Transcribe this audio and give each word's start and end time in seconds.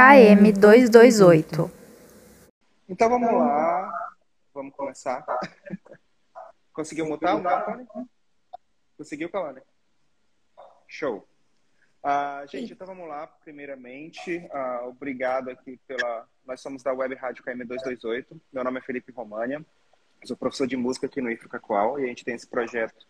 KM228. 0.00 1.70
Então 2.88 3.10
vamos 3.10 3.30
lá, 3.34 4.14
vamos 4.54 4.74
começar. 4.74 5.22
Conseguiu 6.72 7.04
mutar 7.04 7.36
o 7.36 7.38
microfone? 7.38 7.86
Conseguiu, 8.96 9.28
Kalane? 9.28 9.60
Show. 10.88 11.18
Uh, 12.02 12.48
gente, 12.48 12.72
então 12.72 12.86
vamos 12.86 13.06
lá. 13.06 13.26
Primeiramente, 13.26 14.38
uh, 14.38 14.88
obrigado 14.88 15.50
aqui 15.50 15.78
pela. 15.86 16.26
Nós 16.46 16.62
somos 16.62 16.82
da 16.82 16.94
Web 16.94 17.14
Rádio 17.16 17.44
KM228. 17.44 18.40
Meu 18.50 18.64
nome 18.64 18.78
é 18.78 18.82
Felipe 18.82 19.12
România. 19.12 19.62
Sou 20.24 20.34
professor 20.34 20.66
de 20.66 20.78
música 20.78 21.08
aqui 21.08 21.20
no 21.20 21.30
IFRCACUAL 21.30 22.00
e 22.00 22.04
a 22.04 22.06
gente 22.06 22.24
tem 22.24 22.34
esse 22.34 22.46
projeto 22.46 23.06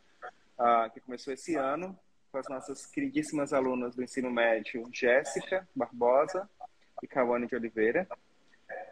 uh, 0.58 0.90
que 0.92 0.98
começou 1.00 1.32
esse 1.32 1.54
ano 1.54 1.96
com 2.32 2.38
as 2.38 2.48
nossas 2.48 2.84
queridíssimas 2.86 3.52
alunas 3.52 3.94
do 3.94 4.02
ensino 4.02 4.30
médio, 4.30 4.88
Jéssica 4.92 5.68
Barbosa 5.74 6.48
e 7.02 7.08
Cauane 7.08 7.46
de 7.46 7.54
Oliveira. 7.54 8.06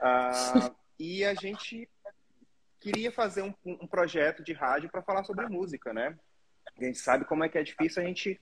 Uh, 0.00 0.74
e 0.98 1.24
a 1.24 1.34
gente 1.34 1.88
queria 2.80 3.10
fazer 3.10 3.42
um, 3.42 3.54
um 3.64 3.86
projeto 3.86 4.42
de 4.42 4.52
rádio 4.52 4.90
para 4.90 5.02
falar 5.02 5.24
sobre 5.24 5.46
música, 5.46 5.92
né? 5.92 6.16
A 6.78 6.84
gente 6.84 6.98
sabe 6.98 7.24
como 7.24 7.44
é 7.44 7.48
que 7.48 7.58
é 7.58 7.62
difícil 7.62 8.02
a 8.02 8.06
gente 8.06 8.40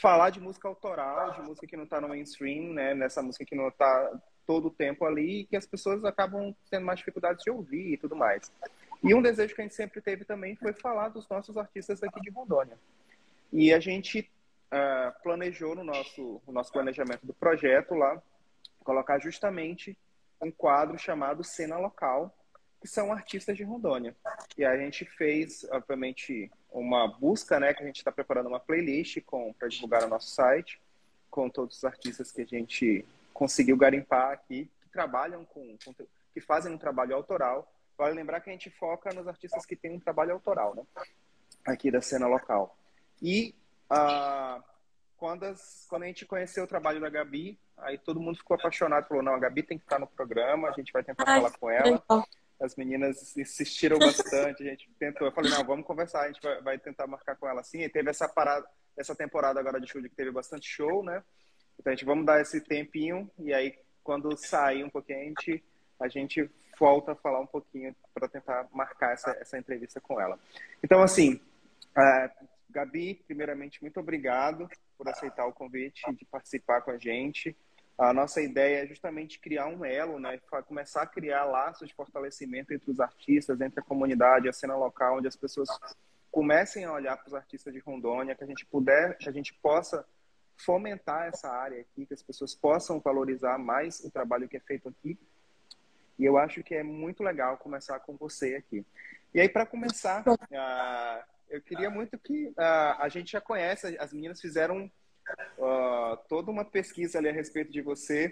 falar 0.00 0.30
de 0.30 0.40
música 0.40 0.66
autoral, 0.66 1.32
de 1.32 1.42
música 1.42 1.66
que 1.66 1.76
não 1.76 1.84
está 1.84 2.00
no 2.00 2.08
mainstream, 2.08 2.72
né? 2.72 2.94
Nessa 2.94 3.22
música 3.22 3.44
que 3.44 3.54
não 3.54 3.68
está 3.68 4.20
todo 4.46 4.68
o 4.68 4.70
tempo 4.70 5.04
ali 5.04 5.40
e 5.40 5.44
que 5.44 5.56
as 5.56 5.66
pessoas 5.66 6.04
acabam 6.04 6.54
tendo 6.68 6.84
mais 6.84 6.98
dificuldades 6.98 7.44
de 7.44 7.50
ouvir 7.50 7.92
e 7.92 7.96
tudo 7.96 8.16
mais. 8.16 8.52
E 9.02 9.14
um 9.14 9.22
desejo 9.22 9.54
que 9.54 9.60
a 9.60 9.64
gente 9.64 9.74
sempre 9.74 10.00
teve 10.00 10.24
também 10.24 10.56
foi 10.56 10.72
falar 10.72 11.08
dos 11.08 11.28
nossos 11.28 11.56
artistas 11.56 12.02
aqui 12.02 12.20
de 12.20 12.30
Rondônia. 12.30 12.76
E 13.52 13.72
a 13.72 13.80
gente 13.80 14.28
uh, 14.72 15.22
planejou 15.22 15.74
no 15.74 15.84
nosso, 15.84 16.42
no 16.46 16.52
nosso 16.52 16.72
planejamento 16.72 17.26
do 17.26 17.32
projeto 17.32 17.94
lá, 17.94 18.20
colocar 18.90 19.20
justamente 19.20 19.96
um 20.42 20.50
quadro 20.50 20.98
chamado 20.98 21.44
Cena 21.44 21.78
Local, 21.78 22.36
que 22.80 22.88
são 22.88 23.12
artistas 23.12 23.56
de 23.56 23.62
Rondônia. 23.62 24.16
E 24.58 24.64
a 24.64 24.76
gente 24.76 25.04
fez, 25.04 25.64
obviamente, 25.70 26.50
uma 26.72 27.06
busca, 27.06 27.60
né, 27.60 27.72
que 27.72 27.84
a 27.84 27.86
gente 27.86 27.98
está 27.98 28.10
preparando 28.10 28.48
uma 28.48 28.58
playlist 28.58 29.18
para 29.56 29.68
divulgar 29.68 30.02
no 30.02 30.08
nosso 30.08 30.30
site, 30.30 30.80
com 31.30 31.48
todos 31.48 31.76
os 31.76 31.84
artistas 31.84 32.32
que 32.32 32.42
a 32.42 32.44
gente 32.44 33.06
conseguiu 33.32 33.76
garimpar 33.76 34.32
aqui, 34.32 34.68
que 34.82 34.88
trabalham 34.88 35.44
com, 35.44 35.78
com 35.84 35.94
que 36.34 36.40
fazem 36.40 36.72
um 36.72 36.78
trabalho 36.78 37.14
autoral. 37.14 37.72
Vale 37.96 38.14
lembrar 38.14 38.40
que 38.40 38.50
a 38.50 38.52
gente 38.52 38.70
foca 38.70 39.14
nos 39.14 39.28
artistas 39.28 39.64
que 39.64 39.76
têm 39.76 39.92
um 39.92 40.00
trabalho 40.00 40.32
autoral, 40.32 40.74
né, 40.74 40.82
aqui 41.64 41.92
da 41.92 42.00
cena 42.00 42.26
local. 42.26 42.76
E 43.22 43.54
ah, 43.88 44.60
quando, 45.20 45.44
as, 45.44 45.84
quando 45.86 46.04
a 46.04 46.06
gente 46.06 46.24
conheceu 46.24 46.64
o 46.64 46.66
trabalho 46.66 46.98
da 46.98 47.10
Gabi, 47.10 47.60
aí 47.76 47.98
todo 47.98 48.18
mundo 48.18 48.38
ficou 48.38 48.54
apaixonado, 48.54 49.06
falou, 49.06 49.22
não, 49.22 49.34
a 49.34 49.38
Gabi 49.38 49.62
tem 49.62 49.76
que 49.76 49.84
estar 49.84 49.98
no 49.98 50.06
programa, 50.06 50.70
a 50.70 50.72
gente 50.72 50.90
vai 50.90 51.04
tentar 51.04 51.24
Ai, 51.26 51.36
falar 51.36 51.58
com 51.58 51.70
ela. 51.70 51.84
Legal. 51.90 52.26
As 52.58 52.74
meninas 52.74 53.36
insistiram 53.36 53.98
bastante, 53.98 54.62
a 54.62 54.70
gente 54.70 54.90
tentou, 54.98 55.26
eu 55.26 55.32
falei, 55.32 55.50
não, 55.50 55.62
vamos 55.62 55.86
conversar, 55.86 56.22
a 56.22 56.26
gente 56.28 56.40
vai, 56.42 56.62
vai 56.62 56.78
tentar 56.78 57.06
marcar 57.06 57.36
com 57.36 57.46
ela 57.46 57.60
assim. 57.60 57.82
E 57.82 57.88
teve 57.90 58.08
essa 58.08 58.26
parada, 58.30 58.66
essa 58.96 59.14
temporada 59.14 59.60
agora 59.60 59.78
de 59.78 59.86
show 59.86 60.00
que 60.00 60.08
teve 60.08 60.30
bastante 60.30 60.66
show, 60.66 61.04
né? 61.04 61.22
Então 61.78 61.92
a 61.92 61.94
gente 61.94 62.06
vamos 62.06 62.24
dar 62.24 62.40
esse 62.40 62.58
tempinho 62.58 63.30
e 63.38 63.52
aí 63.52 63.78
quando 64.02 64.34
sair 64.38 64.84
um 64.84 64.90
pouquinho 64.90 65.18
a 65.18 65.24
gente, 65.24 65.64
a 66.00 66.08
gente 66.08 66.50
volta 66.78 67.12
a 67.12 67.16
falar 67.16 67.40
um 67.40 67.46
pouquinho 67.46 67.94
para 68.14 68.26
tentar 68.26 68.66
marcar 68.72 69.12
essa, 69.12 69.30
essa 69.32 69.58
entrevista 69.58 70.00
com 70.00 70.18
ela. 70.18 70.38
Então 70.82 71.02
assim, 71.02 71.40
é, 71.96 72.30
Gabi, 72.70 73.22
primeiramente, 73.26 73.82
muito 73.82 74.00
obrigado 74.00 74.68
por 75.00 75.08
aceitar 75.08 75.46
o 75.46 75.52
convite 75.52 76.02
de 76.12 76.26
participar 76.26 76.82
com 76.82 76.90
a 76.90 76.98
gente. 76.98 77.56
A 77.96 78.12
nossa 78.12 78.42
ideia 78.42 78.84
é 78.84 78.86
justamente 78.86 79.40
criar 79.40 79.66
um 79.66 79.82
elo, 79.82 80.20
né? 80.20 80.38
Começar 80.66 81.02
a 81.02 81.06
criar 81.06 81.44
laços 81.44 81.88
de 81.88 81.94
fortalecimento 81.94 82.74
entre 82.74 82.90
os 82.90 83.00
artistas, 83.00 83.58
entre 83.62 83.80
a 83.80 83.82
comunidade, 83.82 84.46
a 84.46 84.52
cena 84.52 84.76
local, 84.76 85.16
onde 85.16 85.26
as 85.26 85.36
pessoas 85.36 85.70
comecem 86.30 86.84
a 86.84 86.92
olhar 86.92 87.16
para 87.16 87.28
os 87.28 87.34
artistas 87.34 87.72
de 87.72 87.80
Rondônia, 87.80 88.34
que 88.34 88.44
a 88.44 88.46
gente 88.46 88.66
puder, 88.66 89.16
que 89.16 89.26
a 89.26 89.32
gente 89.32 89.54
possa 89.54 90.06
fomentar 90.54 91.28
essa 91.28 91.48
área 91.48 91.80
aqui, 91.80 92.04
que 92.04 92.12
as 92.12 92.22
pessoas 92.22 92.54
possam 92.54 93.00
valorizar 93.00 93.56
mais 93.56 94.00
o 94.00 94.10
trabalho 94.10 94.48
que 94.50 94.58
é 94.58 94.60
feito 94.60 94.86
aqui. 94.86 95.18
E 96.18 96.26
eu 96.26 96.36
acho 96.36 96.62
que 96.62 96.74
é 96.74 96.82
muito 96.82 97.22
legal 97.22 97.56
começar 97.56 97.98
com 98.00 98.16
você 98.18 98.56
aqui. 98.56 98.84
E 99.32 99.40
aí, 99.40 99.48
para 99.48 99.64
começar, 99.64 100.22
uh, 100.28 101.24
eu 101.50 101.60
queria 101.60 101.90
muito 101.90 102.18
que 102.18 102.46
uh, 102.48 102.96
a 102.98 103.08
gente 103.08 103.32
já 103.32 103.40
conhece, 103.40 103.96
as 103.98 104.12
meninas 104.12 104.40
fizeram 104.40 104.90
uh, 105.58 106.16
toda 106.28 106.50
uma 106.50 106.64
pesquisa 106.64 107.18
ali 107.18 107.28
a 107.28 107.32
respeito 107.32 107.70
de 107.70 107.82
você, 107.82 108.30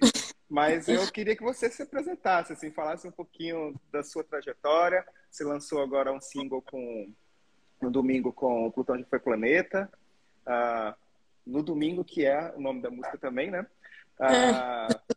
mas 0.49 0.89
eu 0.89 1.07
queria 1.11 1.37
que 1.37 1.43
você 1.43 1.69
se 1.69 1.83
apresentasse, 1.83 2.53
assim, 2.53 2.71
falasse 2.71 3.07
um 3.07 3.13
pouquinho 3.13 3.75
da 3.93 4.03
sua 4.03 4.25
trajetória. 4.25 5.05
Você 5.31 5.45
lançou 5.45 5.83
agora 5.83 6.13
um 6.13 6.21
single 6.21 6.63
com 6.63 7.13
no 7.81 7.91
domingo 7.91 8.33
com 8.33 8.67
o 8.67 8.73
Plutão 8.73 8.99
já 8.99 9.05
foi 9.05 9.19
planeta. 9.19 9.91
Uh, 10.47 10.95
no 11.47 11.63
domingo, 11.63 12.05
que 12.05 12.25
é 12.25 12.53
o 12.57 12.61
nome 12.61 12.83
da 12.83 12.91
música 12.91 13.17
também, 13.19 13.51
né? 13.51 13.67
Uh, 14.21 15.17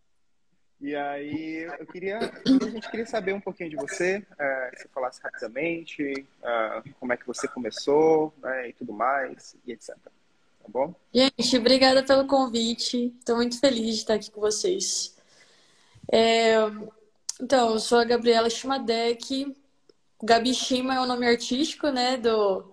e 0.81 0.96
aí, 0.96 1.69
eu 1.80 1.86
queria, 1.86 2.18
a 2.18 2.69
gente 2.69 2.90
queria 2.90 3.06
saber 3.06 3.34
um 3.34 3.40
pouquinho 3.40 3.69
de 3.69 3.75
você, 3.75 4.25
é, 4.38 4.72
se 4.78 4.88
falasse 4.88 5.22
rapidamente, 5.22 6.25
é, 6.44 6.81
como 7.00 7.14
é 7.14 7.18
que 7.18 7.28
você 7.28 7.47
começou, 7.47 8.34
né, 8.42 8.69
e 8.69 8.74
tudo 8.74 8.92
mais, 8.92 9.56
e 9.66 9.72
etc. 9.72 9.96
Tá 9.96 10.68
bom? 10.68 10.94
Gente, 11.14 11.58
obrigada 11.58 12.03
pelo 12.03 12.25
convite. 12.25 13.14
Estou 13.19 13.36
muito 13.36 13.59
feliz 13.59 13.96
de 13.96 14.02
estar 14.02 14.16
aqui 14.16 14.31
com 14.31 14.42
vocês. 14.42 15.16
É, 16.12 16.56
então, 17.42 17.72
eu 17.72 17.80
sou 17.80 18.00
a 18.00 18.03
Gabriela 18.03 18.50
Shimadek. 18.50 19.56
Gabi 20.24 20.53
Shima 20.53 20.96
é 20.96 21.00
o 21.00 21.08
nome 21.08 21.28
artístico, 21.28 21.90
né? 21.90 22.18
Do 22.18 22.72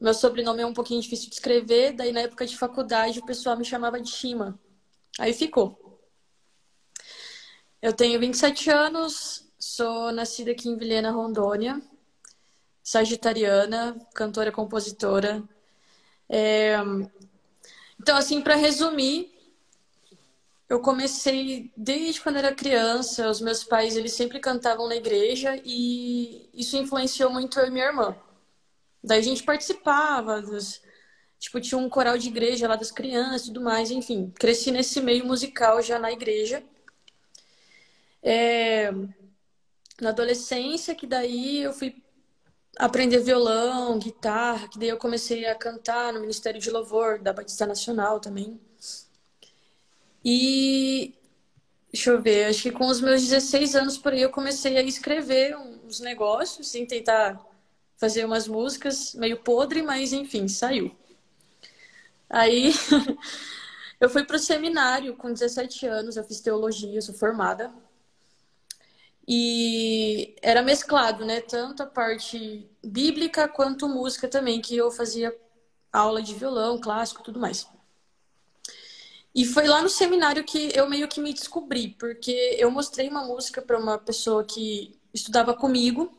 meu 0.00 0.14
sobrenome 0.14 0.62
é 0.62 0.66
um 0.66 0.74
pouquinho 0.74 1.00
difícil 1.00 1.28
de 1.28 1.34
escrever. 1.34 1.92
Daí, 1.92 2.12
na 2.12 2.20
época 2.20 2.46
de 2.46 2.56
faculdade, 2.56 3.18
o 3.18 3.26
pessoal 3.26 3.56
me 3.56 3.64
chamava 3.64 4.00
de 4.00 4.10
Shima. 4.10 4.58
Aí 5.18 5.32
ficou. 5.32 5.83
Eu 7.84 7.92
tenho 7.92 8.18
27 8.18 8.70
anos, 8.70 9.46
sou 9.58 10.10
nascida 10.10 10.52
aqui 10.52 10.70
em 10.70 10.78
Vilhena, 10.78 11.10
Rondônia, 11.10 11.82
sagitariana, 12.82 13.94
cantora, 14.14 14.50
compositora. 14.50 15.42
É... 16.26 16.76
Então, 18.00 18.16
assim, 18.16 18.40
para 18.40 18.54
resumir, 18.54 19.30
eu 20.66 20.80
comecei 20.80 21.70
desde 21.76 22.22
quando 22.22 22.36
era 22.38 22.54
criança. 22.54 23.28
Os 23.28 23.42
meus 23.42 23.62
pais, 23.62 23.98
eles 23.98 24.14
sempre 24.14 24.40
cantavam 24.40 24.88
na 24.88 24.96
igreja 24.96 25.60
e 25.62 26.48
isso 26.54 26.78
influenciou 26.78 27.28
muito 27.30 27.60
eu 27.60 27.66
e 27.66 27.70
minha 27.70 27.84
irmã. 27.84 28.16
Daí 29.02 29.18
a 29.18 29.22
gente 29.22 29.42
participava 29.42 30.40
dos... 30.40 30.80
Tipo, 31.38 31.60
tinha 31.60 31.78
um 31.78 31.90
coral 31.90 32.16
de 32.16 32.28
igreja 32.28 32.66
lá 32.66 32.76
das 32.76 32.90
crianças 32.90 33.42
e 33.42 33.46
tudo 33.48 33.60
mais, 33.60 33.90
enfim. 33.90 34.32
Cresci 34.38 34.70
nesse 34.70 35.02
meio 35.02 35.26
musical 35.26 35.82
já 35.82 35.98
na 35.98 36.10
igreja. 36.10 36.64
É, 38.24 38.90
na 40.00 40.08
adolescência, 40.08 40.94
que 40.94 41.06
daí 41.06 41.62
eu 41.62 41.72
fui 41.72 42.02
aprender 42.78 43.20
violão, 43.20 43.98
guitarra, 43.98 44.68
que 44.68 44.78
daí 44.78 44.88
eu 44.88 44.96
comecei 44.96 45.46
a 45.46 45.54
cantar 45.54 46.12
no 46.12 46.20
Ministério 46.20 46.60
de 46.60 46.70
Louvor 46.70 47.20
da 47.20 47.32
Batista 47.32 47.66
Nacional 47.66 48.18
também. 48.18 48.58
E 50.24 51.14
deixa 51.92 52.10
eu 52.10 52.20
ver, 52.20 52.46
acho 52.46 52.62
que 52.62 52.72
com 52.72 52.86
os 52.86 53.00
meus 53.00 53.22
16 53.22 53.76
anos 53.76 53.98
por 53.98 54.12
aí 54.12 54.22
eu 54.22 54.30
comecei 54.30 54.76
a 54.76 54.82
escrever 54.82 55.56
uns 55.56 56.00
negócios, 56.00 56.68
sem 56.68 56.86
tentar 56.86 57.38
fazer 57.96 58.24
umas 58.24 58.48
músicas 58.48 59.14
meio 59.14 59.36
podre, 59.38 59.82
mas 59.82 60.12
enfim, 60.12 60.48
saiu. 60.48 60.96
Aí 62.28 62.72
eu 64.00 64.08
fui 64.08 64.24
para 64.24 64.36
o 64.36 64.38
seminário 64.38 65.14
com 65.14 65.32
17 65.32 65.86
anos, 65.86 66.16
eu 66.16 66.24
fiz 66.24 66.40
teologia, 66.40 67.00
sou 67.00 67.14
formada. 67.14 67.72
E 69.26 70.36
era 70.42 70.62
mesclado, 70.62 71.24
né? 71.24 71.40
Tanto 71.40 71.82
a 71.82 71.86
parte 71.86 72.68
bíblica 72.84 73.48
quanto 73.48 73.88
música 73.88 74.28
também, 74.28 74.60
que 74.60 74.76
eu 74.76 74.90
fazia 74.90 75.34
aula 75.92 76.22
de 76.22 76.34
violão, 76.34 76.80
clássico 76.80 77.22
tudo 77.22 77.40
mais. 77.40 77.66
E 79.34 79.44
foi 79.44 79.66
lá 79.66 79.82
no 79.82 79.88
seminário 79.88 80.44
que 80.44 80.70
eu 80.74 80.88
meio 80.88 81.08
que 81.08 81.20
me 81.20 81.32
descobri, 81.32 81.88
porque 81.98 82.56
eu 82.58 82.70
mostrei 82.70 83.08
uma 83.08 83.24
música 83.24 83.60
para 83.60 83.78
uma 83.78 83.98
pessoa 83.98 84.44
que 84.44 84.98
estudava 85.12 85.54
comigo 85.54 86.12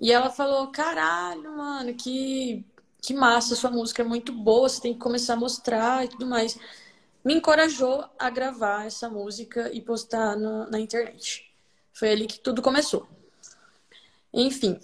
e 0.00 0.12
ela 0.12 0.30
falou: 0.30 0.68
Caralho, 0.70 1.56
mano, 1.56 1.94
que, 1.94 2.64
que 3.00 3.14
massa, 3.14 3.54
sua 3.56 3.70
música 3.70 4.02
é 4.02 4.04
muito 4.04 4.32
boa, 4.32 4.68
você 4.68 4.80
tem 4.82 4.94
que 4.94 5.00
começar 5.00 5.34
a 5.34 5.36
mostrar 5.36 6.04
e 6.04 6.08
tudo 6.08 6.26
mais. 6.26 6.58
Me 7.24 7.34
encorajou 7.34 8.04
a 8.18 8.30
gravar 8.30 8.86
essa 8.86 9.08
música 9.08 9.70
e 9.72 9.80
postar 9.80 10.36
no, 10.36 10.68
na 10.70 10.80
internet. 10.80 11.51
Foi 11.92 12.10
ali 12.10 12.26
que 12.26 12.38
tudo 12.38 12.62
começou. 12.62 13.06
Enfim, 14.32 14.80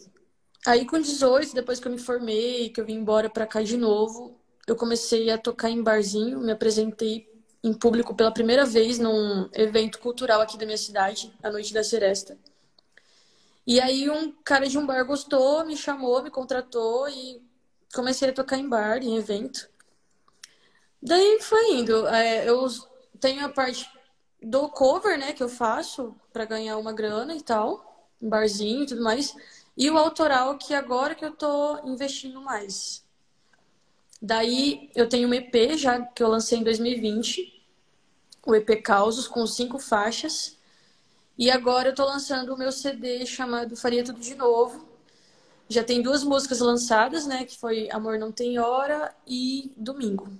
aí 0.66 0.84
com 0.86 1.00
18, 1.00 1.54
depois 1.54 1.80
que 1.80 1.88
eu 1.88 1.92
me 1.92 1.98
formei, 1.98 2.68
que 2.70 2.80
eu 2.80 2.84
vim 2.84 2.94
embora 2.94 3.30
para 3.30 3.46
cá 3.46 3.62
de 3.62 3.76
novo, 3.76 4.38
eu 4.66 4.76
comecei 4.76 5.30
a 5.30 5.38
tocar 5.38 5.70
em 5.70 5.82
barzinho, 5.82 6.40
me 6.40 6.52
apresentei 6.52 7.26
em 7.64 7.72
público 7.72 8.14
pela 8.14 8.32
primeira 8.32 8.64
vez 8.64 8.98
num 8.98 9.48
evento 9.54 9.98
cultural 9.98 10.40
aqui 10.40 10.58
da 10.58 10.66
minha 10.66 10.78
cidade, 10.78 11.32
a 11.42 11.50
Noite 11.50 11.72
da 11.72 11.82
Seresta. 11.82 12.38
E 13.66 13.80
aí 13.80 14.08
um 14.08 14.32
cara 14.44 14.68
de 14.68 14.78
um 14.78 14.86
bar 14.86 15.04
gostou, 15.04 15.64
me 15.64 15.76
chamou, 15.76 16.22
me 16.22 16.30
contratou 16.30 17.08
e 17.08 17.42
comecei 17.94 18.30
a 18.30 18.32
tocar 18.32 18.56
em 18.56 18.68
bar, 18.68 19.02
em 19.02 19.16
evento. 19.16 19.68
Daí 21.02 21.38
foi 21.40 21.74
indo. 21.74 22.06
É, 22.08 22.48
eu 22.48 22.66
tenho 23.20 23.44
a 23.44 23.48
parte 23.48 23.88
do 24.42 24.68
cover, 24.68 25.18
né, 25.18 25.32
que 25.32 25.42
eu 25.42 25.48
faço 25.48 26.14
para 26.38 26.44
ganhar 26.44 26.78
uma 26.78 26.92
grana 26.92 27.34
e 27.34 27.42
tal, 27.42 28.08
um 28.22 28.28
barzinho 28.28 28.84
e 28.84 28.86
tudo 28.86 29.02
mais. 29.02 29.34
E 29.76 29.90
o 29.90 29.98
autoral, 29.98 30.56
que 30.56 30.72
agora 30.72 31.16
que 31.16 31.24
eu 31.24 31.32
tô 31.32 31.84
investindo 31.84 32.40
mais. 32.40 33.04
Daí 34.22 34.88
eu 34.94 35.08
tenho 35.08 35.28
um 35.28 35.34
EP 35.34 35.76
já 35.76 36.00
que 36.00 36.22
eu 36.22 36.28
lancei 36.28 36.58
em 36.58 36.62
2020, 36.62 37.60
o 38.46 38.54
EP 38.54 38.80
Causos, 38.80 39.26
com 39.26 39.44
cinco 39.48 39.80
faixas. 39.80 40.56
E 41.36 41.50
agora 41.50 41.88
eu 41.88 41.94
tô 41.94 42.04
lançando 42.04 42.54
o 42.54 42.56
meu 42.56 42.70
CD 42.70 43.26
chamado 43.26 43.76
Faria 43.76 44.04
Tudo 44.04 44.20
de 44.20 44.36
Novo. 44.36 44.88
Já 45.68 45.82
tem 45.82 46.00
duas 46.00 46.22
músicas 46.22 46.60
lançadas, 46.60 47.26
né? 47.26 47.44
Que 47.44 47.58
foi 47.58 47.90
Amor 47.90 48.16
Não 48.16 48.30
Tem 48.30 48.60
Hora 48.60 49.12
e 49.26 49.72
Domingo. 49.76 50.32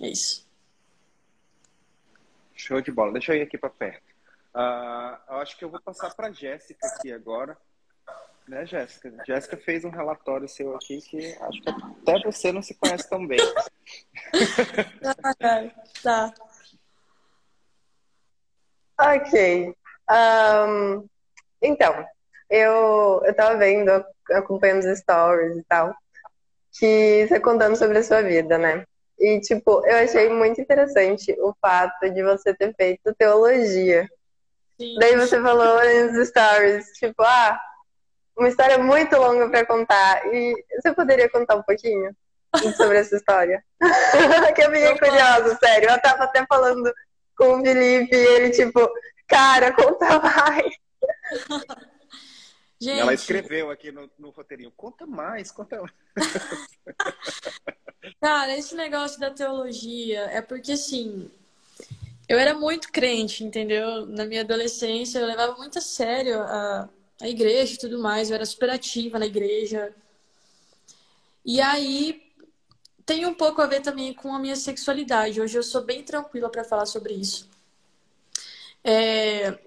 É 0.00 0.08
isso. 0.08 0.46
Show 2.54 2.80
de 2.80 2.90
bola. 2.90 3.12
Deixa 3.12 3.34
eu 3.34 3.36
ir 3.36 3.42
aqui 3.42 3.58
para 3.58 3.68
perto. 3.68 4.09
Uh, 4.54 5.16
eu 5.28 5.36
acho 5.36 5.56
que 5.56 5.64
eu 5.64 5.70
vou 5.70 5.80
passar 5.80 6.14
para 6.14 6.32
Jéssica 6.32 6.86
aqui 6.86 7.12
agora. 7.12 7.56
Né, 8.48 8.66
Jéssica? 8.66 9.12
Jéssica 9.24 9.56
fez 9.56 9.84
um 9.84 9.90
relatório 9.90 10.48
seu 10.48 10.74
aqui 10.74 11.00
que 11.02 11.18
acho 11.40 11.62
que 11.62 11.70
até 11.70 12.22
você 12.24 12.50
não 12.50 12.62
se 12.62 12.74
conhece 12.74 13.08
tão 13.08 13.24
bem. 13.26 13.38
tá. 16.02 16.34
Ok. 18.98 19.74
Um, 20.10 21.08
então, 21.62 22.04
eu, 22.50 23.22
eu 23.24 23.34
tava 23.34 23.56
vendo, 23.56 24.04
acompanhando 24.32 24.84
os 24.84 24.98
stories 24.98 25.56
e 25.56 25.64
tal, 25.64 25.94
que 26.72 27.26
você 27.28 27.38
contando 27.38 27.76
sobre 27.76 27.98
a 27.98 28.02
sua 28.02 28.22
vida, 28.22 28.58
né? 28.58 28.84
E, 29.18 29.38
tipo, 29.40 29.86
eu 29.86 29.96
achei 29.98 30.28
muito 30.28 30.60
interessante 30.60 31.32
o 31.38 31.54
fato 31.60 32.10
de 32.10 32.22
você 32.22 32.54
ter 32.54 32.74
feito 32.74 33.14
teologia. 33.14 34.08
Sim. 34.80 34.96
Daí 34.98 35.14
você 35.14 35.38
falou 35.42 35.78
nos 36.10 36.28
stories, 36.28 36.86
tipo, 36.92 37.22
ah, 37.22 37.60
uma 38.34 38.48
história 38.48 38.78
muito 38.78 39.14
longa 39.14 39.50
para 39.50 39.66
contar. 39.66 40.26
E 40.32 40.54
você 40.80 40.94
poderia 40.94 41.28
contar 41.28 41.56
um 41.56 41.62
pouquinho 41.62 42.16
sobre 42.74 42.96
essa 42.96 43.14
história? 43.14 43.62
que 44.54 44.62
eu 44.62 44.70
fiquei 44.70 44.98
curiosa, 44.98 45.58
sério. 45.62 45.90
Eu 45.90 46.00
tava 46.00 46.24
até 46.24 46.46
falando 46.46 46.90
com 47.36 47.58
o 47.58 47.62
Felipe 47.62 48.16
e 48.16 48.26
ele, 48.26 48.50
tipo, 48.52 48.90
cara, 49.28 49.70
conta 49.70 50.18
mais. 50.18 50.72
Gente... 52.80 53.00
Ela 53.00 53.12
escreveu 53.12 53.70
aqui 53.70 53.92
no, 53.92 54.10
no 54.18 54.30
roteirinho, 54.30 54.72
conta 54.74 55.06
mais, 55.06 55.52
conta 55.52 55.82
mais. 55.82 55.92
Cara, 58.18 58.56
esse 58.56 58.74
negócio 58.74 59.20
da 59.20 59.30
teologia 59.30 60.22
é 60.30 60.40
porque, 60.40 60.72
assim, 60.72 61.30
eu 62.30 62.38
era 62.38 62.54
muito 62.54 62.92
crente, 62.92 63.42
entendeu? 63.42 64.06
Na 64.06 64.24
minha 64.24 64.42
adolescência, 64.42 65.18
eu 65.18 65.26
levava 65.26 65.56
muito 65.56 65.78
a 65.78 65.82
sério 65.82 66.40
a, 66.40 66.88
a 67.20 67.28
igreja 67.28 67.74
e 67.74 67.76
tudo 67.76 67.98
mais, 67.98 68.30
eu 68.30 68.36
era 68.36 68.46
super 68.46 68.70
ativa 68.70 69.18
na 69.18 69.26
igreja. 69.26 69.92
E 71.44 71.60
aí, 71.60 72.22
tem 73.04 73.26
um 73.26 73.34
pouco 73.34 73.60
a 73.60 73.66
ver 73.66 73.80
também 73.80 74.14
com 74.14 74.32
a 74.32 74.38
minha 74.38 74.54
sexualidade. 74.54 75.40
Hoje 75.40 75.58
eu 75.58 75.62
sou 75.64 75.82
bem 75.82 76.04
tranquila 76.04 76.48
para 76.48 76.62
falar 76.62 76.86
sobre 76.86 77.14
isso. 77.14 77.50
É, 78.84 79.58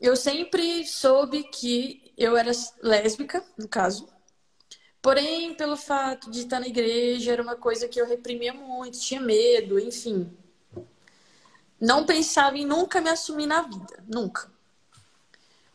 eu 0.00 0.16
sempre 0.16 0.86
soube 0.86 1.42
que 1.42 2.14
eu 2.16 2.34
era 2.34 2.50
lésbica, 2.82 3.44
no 3.58 3.68
caso. 3.68 4.08
Porém, 5.02 5.54
pelo 5.54 5.76
fato 5.76 6.30
de 6.30 6.40
estar 6.40 6.60
na 6.60 6.66
igreja, 6.66 7.32
era 7.32 7.42
uma 7.42 7.56
coisa 7.56 7.86
que 7.86 8.00
eu 8.00 8.06
reprimia 8.06 8.54
muito, 8.54 8.98
tinha 8.98 9.20
medo, 9.20 9.78
enfim. 9.78 10.34
Não 11.80 12.06
pensava 12.06 12.56
em 12.56 12.66
nunca 12.66 13.00
me 13.00 13.10
assumir 13.10 13.46
na 13.46 13.62
vida, 13.62 14.04
nunca. 14.06 14.50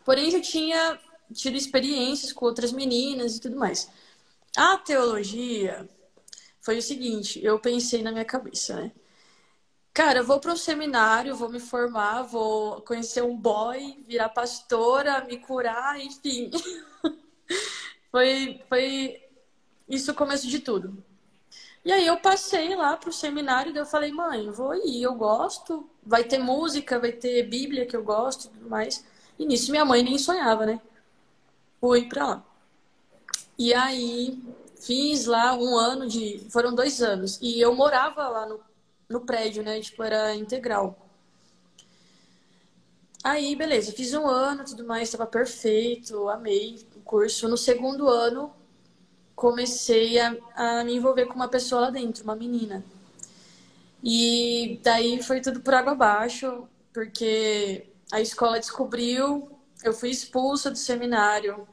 Porém, 0.03 0.31
já 0.31 0.42
tinha 0.42 1.00
tido 1.33 1.56
experiências 1.56 2.33
com 2.33 2.45
outras 2.45 2.71
meninas 2.71 3.36
e 3.36 3.42
tudo 3.42 3.56
mais. 3.56 3.89
A 4.56 4.77
teologia 4.77 5.88
foi 6.59 6.77
o 6.77 6.81
seguinte, 6.81 7.44
eu 7.44 7.59
pensei 7.59 8.01
na 8.03 8.12
minha 8.12 8.25
cabeça, 8.25 8.75
né? 8.75 8.92
Cara, 9.94 10.19
eu 10.19 10.25
vou 10.25 10.39
para 10.39 10.53
um 10.53 10.57
seminário, 10.57 11.36
vou 11.36 11.50
me 11.50 11.59
formar, 11.59 12.24
vou 12.24 12.81
conhecer 12.81 13.21
um 13.24 13.36
boy, 13.36 14.04
virar 14.07 14.30
pastora, 14.30 15.25
me 15.25 15.38
curar, 15.38 16.00
enfim. 16.00 16.50
Foi, 18.12 18.62
foi 18.68 19.21
isso 19.88 20.12
o 20.12 20.15
começo 20.15 20.45
de 20.45 20.59
tudo. 20.59 21.01
E 21.83 21.92
aí 21.92 22.06
eu 22.06 22.18
passei 22.19 22.75
lá 22.75 22.95
pro 22.95 23.12
seminário 23.12 23.74
e 23.74 23.78
eu 23.78 23.86
falei, 23.86 24.12
mãe, 24.12 24.50
vou 24.51 24.75
ir, 24.75 25.01
eu 25.01 25.16
gosto, 25.16 25.89
vai 26.04 26.24
ter 26.24 26.38
música, 26.38 27.00
vai 27.00 27.12
ter 27.12 27.44
Bíblia 27.44 27.86
que 27.86 27.95
eu 27.95 28.04
gosto 28.04 28.45
e 28.45 28.50
tudo 28.50 28.69
mais. 28.69 29.04
E 29.39 29.45
nisso 29.45 29.72
minha 29.72 29.86
mãe 29.86 30.04
nem 30.04 30.18
sonhava, 30.18 30.66
né? 30.66 30.80
Fui 31.80 32.07
pra 32.07 32.28
lá. 32.28 32.45
E 33.57 33.74
aí 33.74 34.39
fiz 34.80 35.25
lá 35.25 35.54
um 35.56 35.75
ano 35.78 36.07
de. 36.07 36.45
Foram 36.50 36.74
dois 36.75 37.01
anos. 37.01 37.39
E 37.42 37.60
eu 37.60 37.74
morava 37.75 38.28
lá 38.28 38.45
no, 38.45 38.60
no 39.10 39.22
prédio, 39.22 39.63
né? 39.63 39.80
Tipo, 39.81 40.04
era 40.04 40.36
integral. 40.36 40.98
Aí, 43.24 43.56
beleza, 43.56 43.92
fiz 43.92 44.13
um 44.13 44.28
ano, 44.28 44.66
tudo 44.66 44.83
mais, 44.83 45.04
estava 45.10 45.28
perfeito, 45.28 46.28
amei 46.28 46.80
curso. 47.12 47.48
No 47.50 47.57
segundo 47.57 48.07
ano, 48.07 48.54
comecei 49.42 50.20
a, 50.20 50.38
a 50.56 50.84
me 50.84 50.94
envolver 50.94 51.26
com 51.26 51.34
uma 51.34 51.48
pessoa 51.48 51.82
lá 51.82 51.90
dentro, 51.90 52.24
uma 52.24 52.36
menina. 52.36 52.86
E 54.04 54.80
daí 54.84 55.24
foi 55.24 55.42
tudo 55.42 55.62
por 55.62 55.74
água 55.74 55.94
abaixo, 55.94 56.68
porque 56.94 57.88
a 58.12 58.22
escola 58.22 58.60
descobriu, 58.60 59.50
eu 59.84 59.94
fui 59.94 60.12
expulsa 60.12 60.70
do 60.70 60.78
seminário. 60.78 61.68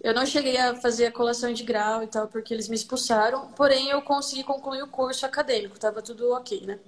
Eu 0.00 0.14
não 0.14 0.24
cheguei 0.24 0.56
a 0.56 0.74
fazer 0.74 1.04
a 1.04 1.12
colação 1.12 1.52
de 1.52 1.62
grau 1.64 2.02
e 2.02 2.06
tal, 2.06 2.28
porque 2.28 2.54
eles 2.54 2.66
me 2.70 2.76
expulsaram, 2.76 3.52
porém 3.52 3.90
eu 3.90 4.00
consegui 4.00 4.42
concluir 4.42 4.82
o 4.82 4.88
curso 4.88 5.26
acadêmico, 5.26 5.78
tava 5.78 6.00
tudo 6.00 6.32
ok, 6.32 6.62
né? 6.64 6.78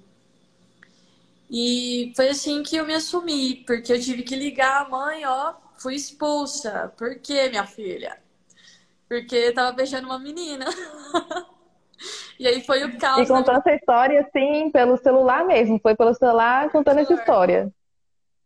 E 1.50 2.14
foi 2.16 2.30
assim 2.30 2.62
que 2.62 2.76
eu 2.76 2.87
me 2.87 2.95
assumi, 2.95 3.56
porque 3.66 3.92
eu 3.92 4.00
tive 4.00 4.23
que 4.23 4.37
ligar 4.37 4.87
a 4.87 4.88
mãe, 4.88 5.26
ó, 5.26 5.54
fui 5.76 5.95
expulsa. 5.95 6.90
Por 6.97 7.18
quê, 7.18 7.50
minha 7.50 7.66
filha? 7.66 8.25
Porque 9.08 9.52
tava 9.52 9.72
beijando 9.72 10.06
uma 10.06 10.18
menina. 10.18 10.66
e 12.38 12.46
aí 12.46 12.64
foi 12.64 12.84
o 12.84 12.98
caos. 12.98 13.22
E 13.22 13.32
contou 13.32 13.54
essa 13.54 13.72
história, 13.72 14.20
assim, 14.20 14.70
pelo 14.70 14.96
celular 14.96 15.46
mesmo. 15.46 15.78
Foi 15.80 15.94
pelo 15.94 16.14
celular 16.14 16.70
contando 16.70 16.98
essa 16.98 17.14
história. 17.14 17.72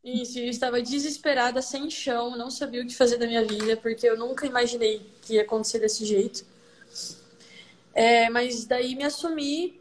Isso, 0.03 0.39
eu 0.39 0.49
estava 0.49 0.81
desesperada, 0.81 1.61
sem 1.61 1.91
chão, 1.91 2.37
não 2.37 2.51
sabia 2.51 2.83
o 2.83 2.87
que 2.87 2.97
fazer 2.97 3.19
da 3.19 3.27
minha 3.27 3.45
vida, 3.45 3.77
porque 3.77 4.09
eu 4.09 4.17
nunca 4.17 4.47
imaginei 4.47 5.07
que 5.23 5.35
ia 5.35 5.43
acontecer 5.43 5.79
desse 5.79 6.07
jeito. 6.07 6.45
É, 7.95 8.31
mas 8.31 8.65
daí 8.65 8.95
me 8.95 9.05
assumi. 9.05 9.81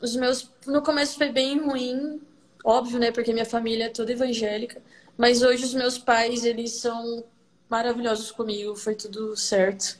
Os 0.00 0.14
meus. 0.14 0.50
No 0.64 0.80
começo 0.80 1.16
foi 1.16 1.30
bem 1.30 1.58
ruim, 1.58 2.20
óbvio, 2.64 3.00
né? 3.00 3.10
Porque 3.10 3.32
minha 3.32 3.44
família 3.44 3.86
é 3.86 3.88
toda 3.88 4.12
evangélica. 4.12 4.80
Mas 5.16 5.42
hoje 5.42 5.64
os 5.64 5.74
meus 5.74 5.98
pais, 5.98 6.44
eles 6.44 6.74
são 6.74 7.24
maravilhosos 7.68 8.30
comigo, 8.30 8.76
foi 8.76 8.94
tudo 8.94 9.36
certo. 9.36 9.98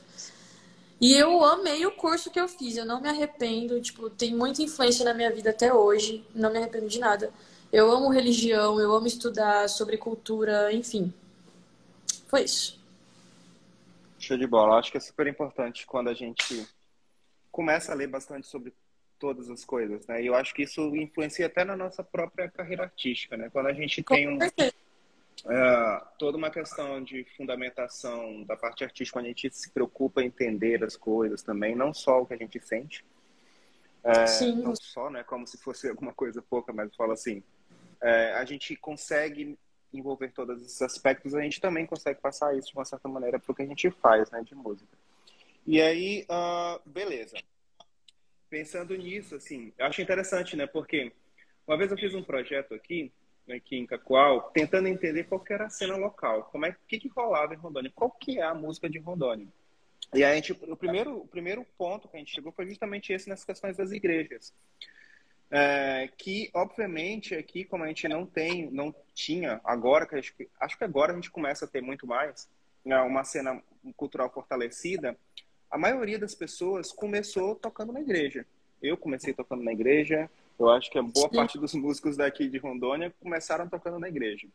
E 1.01 1.13
eu 1.13 1.43
amei 1.45 1.85
o 1.85 1.91
curso 1.91 2.29
que 2.29 2.39
eu 2.39 2.47
fiz, 2.47 2.75
eu 2.75 2.85
não 2.85 3.01
me 3.01 3.07
arrependo, 3.07 3.79
tipo, 3.79 4.09
tem 4.09 4.35
muita 4.35 4.61
influência 4.61 5.05
na 5.05 5.13
minha 5.13 5.31
vida 5.31 5.51
até 5.51 5.73
hoje, 5.73 6.25
não 6.35 6.51
me 6.51 6.57
arrependo 6.57 6.87
de 6.87 6.99
nada. 6.99 7.31
Eu 7.71 7.89
amo 7.89 8.09
religião, 8.09 8.79
eu 8.79 8.93
amo 8.93 9.07
estudar 9.07 9.69
sobre 9.69 9.95
cultura, 9.95 10.73
enfim. 10.73 11.13
Foi 12.27 12.43
isso. 12.43 12.79
Show 14.17 14.37
de 14.37 14.45
bola. 14.45 14.77
Acho 14.77 14.91
que 14.91 14.97
é 14.97 15.01
super 15.01 15.27
importante 15.27 15.85
quando 15.85 16.09
a 16.09 16.13
gente 16.13 16.67
começa 17.51 17.91
a 17.91 17.95
ler 17.95 18.07
bastante 18.07 18.47
sobre 18.47 18.73
todas 19.17 19.49
as 19.49 19.63
coisas, 19.63 20.05
né? 20.07 20.21
E 20.21 20.27
eu 20.27 20.35
acho 20.35 20.53
que 20.53 20.63
isso 20.63 20.95
influencia 20.95 21.45
até 21.45 21.63
na 21.63 21.75
nossa 21.75 22.03
própria 22.03 22.49
carreira 22.49 22.83
artística, 22.83 23.37
né? 23.37 23.49
Quando 23.49 23.67
a 23.67 23.73
gente 23.73 24.03
tem 24.03 24.27
um, 24.27 24.37
é, 25.47 26.03
toda 26.17 26.37
uma 26.37 26.49
questão 26.49 27.03
de 27.03 27.23
fundamentação 27.37 28.43
da 28.43 28.57
parte 28.57 28.83
artística, 28.83 29.19
a 29.19 29.23
gente 29.23 29.49
se 29.53 29.69
preocupa 29.71 30.21
em 30.21 30.25
entender 30.25 30.83
as 30.83 30.97
coisas 30.97 31.41
também, 31.41 31.75
não 31.75 31.93
só 31.93 32.21
o 32.21 32.25
que 32.25 32.33
a 32.33 32.37
gente 32.37 32.59
sente, 32.59 33.05
é, 34.03 34.27
Sim. 34.27 34.61
não 34.61 34.75
só, 34.75 35.09
né, 35.09 35.23
como 35.23 35.45
se 35.45 35.57
fosse 35.57 35.89
alguma 35.89 36.13
coisa 36.13 36.41
pouca, 36.41 36.71
mas 36.73 36.89
eu 36.89 36.95
falo 36.95 37.11
assim, 37.11 37.43
é, 38.01 38.33
a 38.33 38.45
gente 38.45 38.75
consegue 38.75 39.57
envolver 39.93 40.31
todos 40.31 40.61
esses 40.61 40.81
aspectos, 40.81 41.33
a 41.33 41.41
gente 41.41 41.59
também 41.59 41.85
consegue 41.85 42.19
passar 42.21 42.55
isso 42.55 42.69
de 42.69 42.75
uma 42.75 42.85
certa 42.85 43.09
maneira 43.09 43.39
para 43.39 43.51
o 43.51 43.55
que 43.55 43.61
a 43.61 43.65
gente 43.65 43.89
faz, 43.91 44.29
né, 44.31 44.41
de 44.43 44.55
música. 44.55 44.97
E 45.65 45.81
aí, 45.81 46.25
uh, 46.29 46.79
beleza. 46.89 47.37
Pensando 48.49 48.95
nisso, 48.95 49.35
assim, 49.35 49.73
eu 49.77 49.85
acho 49.85 50.01
interessante, 50.01 50.55
né, 50.55 50.65
porque 50.65 51.11
Uma 51.67 51.77
vez 51.77 51.91
eu 51.91 51.97
fiz 51.97 52.15
um 52.15 52.23
projeto 52.23 52.73
aqui, 52.73 53.11
aqui 53.53 53.77
em 53.77 53.85
Cacoal, 53.85 54.51
tentando 54.51 54.87
entender 54.87 55.25
qual 55.25 55.39
que 55.39 55.53
era 55.53 55.65
a 55.65 55.69
cena 55.69 55.95
local, 55.95 56.49
como 56.51 56.65
é 56.65 56.75
que, 56.87 56.99
que 56.99 57.07
rolava 57.09 57.53
em 57.53 57.57
Rondônia, 57.57 57.91
qual 57.93 58.11
que 58.11 58.39
é 58.39 58.43
a 58.43 58.53
música 58.53 58.89
de 58.89 58.99
Rondônia. 58.99 59.47
E 60.13 60.23
a 60.23 60.33
gente, 60.33 60.51
o 60.51 60.75
primeiro, 60.75 61.17
o 61.17 61.27
primeiro 61.27 61.65
ponto 61.77 62.07
que 62.07 62.15
a 62.15 62.19
gente 62.19 62.33
chegou 62.33 62.51
foi 62.51 62.65
justamente 62.67 63.13
esse 63.13 63.29
nas 63.29 63.43
questões 63.43 63.77
das 63.77 63.91
igrejas. 63.91 64.53
É, 65.51 66.09
que, 66.17 66.49
obviamente, 66.53 67.33
aqui, 67.35 67.63
como 67.63 67.83
a 67.83 67.87
gente 67.87 68.07
não 68.07 68.25
tem, 68.25 68.69
não 68.69 68.93
tinha, 69.13 69.59
agora, 69.63 70.05
que 70.05 70.15
gente, 70.15 70.49
acho 70.59 70.77
que 70.77 70.83
agora 70.83 71.11
a 71.11 71.15
gente 71.15 71.31
começa 71.31 71.65
a 71.65 71.67
ter 71.67 71.81
muito 71.81 72.05
mais, 72.05 72.47
né, 72.85 72.99
uma 73.01 73.23
cena 73.23 73.61
cultural 73.95 74.31
fortalecida, 74.31 75.17
a 75.69 75.77
maioria 75.77 76.17
das 76.17 76.33
pessoas 76.33 76.91
começou 76.91 77.55
tocando 77.55 77.93
na 77.93 78.01
igreja. 78.01 78.45
Eu 78.81 78.97
comecei 78.97 79.33
tocando 79.33 79.63
na 79.63 79.71
igreja, 79.71 80.29
eu 80.59 80.69
acho 80.69 80.91
que 80.91 80.97
a 80.97 81.01
boa 81.01 81.29
Sim. 81.29 81.35
parte 81.35 81.57
dos 81.57 81.73
músicos 81.73 82.17
daqui 82.17 82.49
de 82.49 82.57
Rondônia 82.57 83.13
começaram 83.19 83.69
tocando 83.69 83.97
na 83.97 84.09
igreja, 84.09 84.47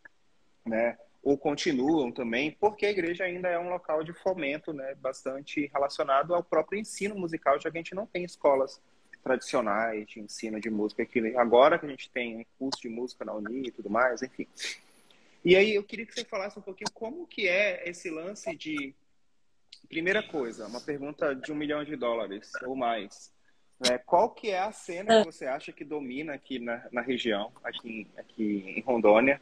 né? 0.64 0.98
Ou 1.22 1.38
continuam 1.38 2.12
também, 2.12 2.50
porque 2.52 2.84
a 2.84 2.90
igreja 2.90 3.24
ainda 3.24 3.48
é 3.48 3.58
um 3.58 3.70
local 3.70 4.04
de 4.04 4.12
fomento, 4.12 4.72
né? 4.74 4.94
Bastante 4.96 5.70
relacionado 5.72 6.34
ao 6.34 6.44
próprio 6.44 6.78
ensino 6.78 7.14
musical, 7.14 7.58
já 7.58 7.70
que 7.70 7.78
a 7.78 7.80
gente 7.80 7.94
não 7.94 8.06
tem 8.06 8.24
escolas 8.24 8.80
tradicionais 9.22 10.06
de 10.06 10.20
ensino 10.20 10.60
de 10.60 10.68
música 10.68 11.02
aqui. 11.02 11.34
Agora 11.36 11.78
que 11.78 11.86
a 11.86 11.88
gente 11.88 12.10
tem 12.10 12.46
curso 12.58 12.82
de 12.82 12.90
música 12.90 13.24
na 13.24 13.32
Uni 13.32 13.68
e 13.68 13.72
tudo 13.72 13.88
mais, 13.88 14.22
enfim. 14.22 14.46
E 15.42 15.56
aí 15.56 15.74
eu 15.74 15.82
queria 15.82 16.04
que 16.04 16.14
você 16.14 16.24
falasse 16.24 16.58
um 16.58 16.62
pouquinho 16.62 16.90
como 16.92 17.26
que 17.26 17.48
é 17.48 17.88
esse 17.88 18.10
lance 18.10 18.54
de 18.54 18.94
primeira 19.88 20.22
coisa, 20.22 20.66
uma 20.66 20.80
pergunta 20.80 21.34
de 21.34 21.50
um 21.50 21.54
milhão 21.54 21.82
de 21.82 21.96
dólares 21.96 22.52
ou 22.66 22.76
mais. 22.76 23.33
É, 23.90 23.98
qual 23.98 24.30
que 24.30 24.50
é 24.50 24.58
a 24.58 24.72
cena 24.72 25.22
que 25.22 25.32
você 25.32 25.46
acha 25.46 25.72
que 25.72 25.84
domina 25.84 26.34
aqui 26.34 26.58
na, 26.58 26.86
na 26.90 27.00
região, 27.00 27.52
aqui, 27.62 28.06
aqui 28.16 28.74
em 28.76 28.80
Rondônia, 28.80 29.40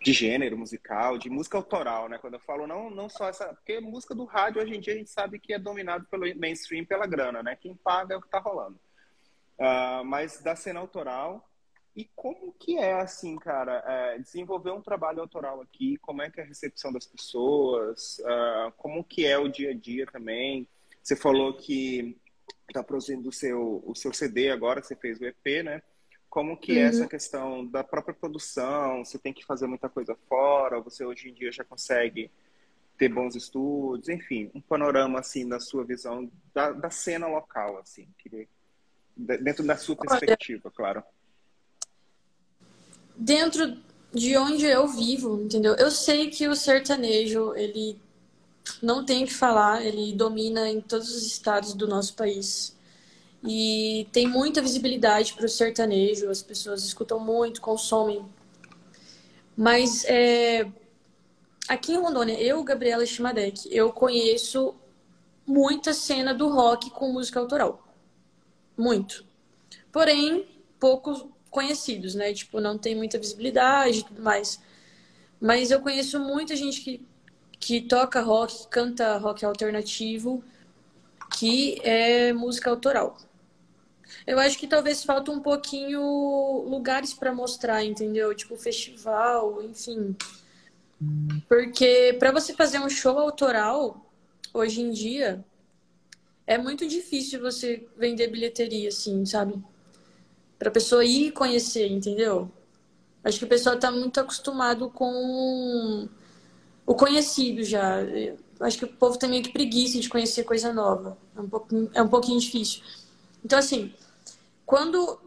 de 0.00 0.12
gênero 0.12 0.56
musical, 0.56 1.18
de 1.18 1.28
música 1.28 1.56
autoral, 1.56 2.08
né? 2.08 2.18
Quando 2.18 2.34
eu 2.34 2.40
falo 2.40 2.66
não, 2.66 2.90
não 2.90 3.08
só 3.08 3.28
essa, 3.28 3.46
porque 3.54 3.80
música 3.80 4.14
do 4.14 4.24
rádio 4.24 4.62
hoje 4.62 4.74
em 4.74 4.80
dia 4.80 4.94
a 4.94 4.96
gente 4.96 5.10
sabe 5.10 5.38
que 5.38 5.52
é 5.52 5.58
dominado 5.58 6.06
pelo 6.06 6.24
mainstream, 6.38 6.84
pela 6.84 7.06
grana, 7.06 7.42
né? 7.42 7.56
Quem 7.56 7.74
paga 7.74 8.14
é 8.14 8.16
o 8.16 8.22
que 8.22 8.28
tá 8.28 8.38
rolando. 8.38 8.78
Uh, 9.58 10.04
mas 10.04 10.40
da 10.40 10.54
cena 10.54 10.78
autoral 10.78 11.48
e 11.98 12.08
como 12.14 12.52
que 12.52 12.78
é 12.78 12.92
assim, 12.92 13.34
cara, 13.36 13.82
é, 13.84 14.18
desenvolver 14.20 14.70
um 14.70 14.80
trabalho 14.80 15.20
autoral 15.20 15.60
aqui? 15.60 15.96
Como 15.96 16.22
é 16.22 16.30
que 16.30 16.38
é 16.38 16.44
a 16.44 16.46
recepção 16.46 16.92
das 16.92 17.04
pessoas? 17.04 18.20
Uh, 18.20 18.72
como 18.76 19.02
que 19.02 19.26
é 19.26 19.36
o 19.36 19.48
dia 19.48 19.72
a 19.72 19.74
dia 19.74 20.06
também? 20.06 20.68
Você 21.02 21.16
falou 21.16 21.54
que 21.54 22.16
está 22.68 22.82
produzindo 22.82 23.28
o 23.28 23.32
seu, 23.32 23.82
o 23.86 23.94
seu 23.94 24.12
CD 24.12 24.50
agora, 24.50 24.82
você 24.82 24.94
fez 24.94 25.20
o 25.20 25.24
EP, 25.24 25.64
né? 25.64 25.82
Como 26.28 26.56
que 26.56 26.72
uhum. 26.72 26.78
é 26.78 26.82
essa 26.82 27.06
questão 27.06 27.66
da 27.66 27.82
própria 27.82 28.14
produção? 28.14 29.04
Você 29.04 29.18
tem 29.18 29.32
que 29.32 29.44
fazer 29.44 29.66
muita 29.66 29.88
coisa 29.88 30.16
fora? 30.28 30.80
Você 30.80 31.04
hoje 31.04 31.30
em 31.30 31.34
dia 31.34 31.50
já 31.50 31.64
consegue 31.64 32.30
ter 32.98 33.08
bons 33.08 33.34
estudos? 33.34 34.08
Enfim, 34.08 34.50
um 34.54 34.60
panorama, 34.60 35.20
assim, 35.20 35.48
da 35.48 35.58
sua 35.58 35.84
visão 35.84 36.30
da, 36.52 36.72
da 36.72 36.90
cena 36.90 37.26
local, 37.26 37.78
assim. 37.78 38.06
Queria, 38.18 38.46
dentro 39.16 39.64
da 39.64 39.76
sua 39.76 39.96
perspectiva, 39.96 40.62
Olha, 40.66 40.74
claro. 40.74 41.02
Dentro 43.16 43.78
de 44.12 44.36
onde 44.36 44.66
eu 44.66 44.86
vivo, 44.86 45.40
entendeu? 45.42 45.74
Eu 45.74 45.90
sei 45.90 46.28
que 46.30 46.46
o 46.46 46.54
sertanejo, 46.54 47.54
ele 47.54 48.00
não 48.82 49.04
tem 49.04 49.24
o 49.24 49.26
que 49.26 49.34
falar, 49.34 49.84
ele 49.84 50.12
domina 50.12 50.68
em 50.68 50.80
todos 50.80 51.14
os 51.14 51.26
estados 51.26 51.74
do 51.74 51.86
nosso 51.86 52.14
país. 52.14 52.76
E 53.42 54.08
tem 54.12 54.26
muita 54.26 54.60
visibilidade 54.60 55.34
para 55.34 55.46
o 55.46 55.48
sertanejo, 55.48 56.28
as 56.28 56.42
pessoas 56.42 56.84
escutam 56.84 57.20
muito, 57.20 57.60
consomem. 57.60 58.24
Mas 59.56 60.04
é, 60.04 60.70
aqui 61.68 61.92
em 61.92 61.98
Rondônia, 61.98 62.40
eu, 62.40 62.62
Gabriela 62.64 63.06
Chimadec, 63.06 63.68
eu 63.70 63.92
conheço 63.92 64.74
muita 65.46 65.94
cena 65.94 66.34
do 66.34 66.48
rock 66.48 66.90
com 66.90 67.12
música 67.12 67.40
autoral. 67.40 67.82
Muito. 68.76 69.24
Porém, 69.90 70.46
poucos 70.78 71.24
conhecidos, 71.50 72.14
né? 72.14 72.32
Tipo, 72.32 72.60
não 72.60 72.76
tem 72.76 72.94
muita 72.94 73.18
visibilidade 73.18 74.00
e 74.00 74.04
tudo 74.04 74.22
mais. 74.22 74.60
Mas 75.40 75.70
eu 75.70 75.80
conheço 75.80 76.20
muita 76.20 76.54
gente 76.54 76.80
que 76.80 77.06
que 77.58 77.80
toca 77.80 78.20
rock, 78.20 78.66
canta 78.68 79.16
rock 79.18 79.44
alternativo, 79.44 80.42
que 81.36 81.80
é 81.82 82.32
música 82.32 82.70
autoral. 82.70 83.16
Eu 84.26 84.38
acho 84.38 84.58
que 84.58 84.66
talvez 84.66 85.04
falta 85.04 85.30
um 85.30 85.40
pouquinho 85.40 86.64
lugares 86.68 87.12
para 87.12 87.34
mostrar, 87.34 87.84
entendeu? 87.84 88.34
Tipo 88.34 88.56
festival, 88.56 89.62
enfim. 89.62 90.16
Porque 91.48 92.16
para 92.18 92.32
você 92.32 92.54
fazer 92.54 92.78
um 92.78 92.88
show 92.88 93.18
autoral, 93.18 94.10
hoje 94.52 94.80
em 94.80 94.90
dia, 94.90 95.44
é 96.46 96.56
muito 96.58 96.86
difícil 96.88 97.40
você 97.40 97.86
vender 97.96 98.28
bilheteria, 98.28 98.88
assim, 98.88 99.24
sabe? 99.24 99.62
Pra 100.58 100.70
pessoa 100.70 101.04
ir 101.04 101.32
conhecer, 101.32 101.86
entendeu? 101.86 102.50
Acho 103.22 103.38
que 103.38 103.44
o 103.44 103.48
pessoal 103.48 103.78
tá 103.78 103.90
muito 103.90 104.18
acostumado 104.18 104.88
com 104.90 106.08
o 106.88 106.94
conhecido 106.94 107.62
já. 107.62 107.98
Acho 108.60 108.78
que 108.78 108.84
o 108.86 108.88
povo 108.88 109.18
tem 109.18 109.28
meio 109.28 109.42
que 109.42 109.52
preguiça 109.52 110.00
de 110.00 110.08
conhecer 110.08 110.42
coisa 110.44 110.72
nova. 110.72 111.18
É 111.36 111.40
um 111.40 111.48
pouquinho, 111.48 111.90
é 111.92 112.02
um 112.02 112.08
pouquinho 112.08 112.40
difícil. 112.40 112.82
Então, 113.44 113.58
assim, 113.58 113.92
quando 114.64 115.20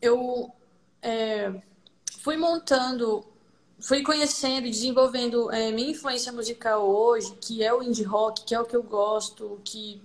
eu 0.00 0.50
é, 1.02 1.52
fui 2.22 2.38
montando, 2.38 3.22
fui 3.78 4.02
conhecendo 4.02 4.66
e 4.66 4.70
desenvolvendo 4.70 5.52
é, 5.52 5.70
minha 5.72 5.90
influência 5.90 6.32
musical 6.32 6.88
hoje, 6.88 7.34
que 7.38 7.62
é 7.62 7.72
o 7.74 7.82
indie 7.82 8.02
rock, 8.02 8.42
que 8.46 8.54
é 8.54 8.60
o 8.60 8.64
que 8.64 8.74
eu 8.74 8.82
gosto, 8.82 9.60
que, 9.62 10.00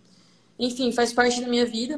enfim, 0.59 0.91
faz 0.91 1.13
parte 1.13 1.39
da 1.39 1.47
minha 1.47 1.65
vida, 1.65 1.97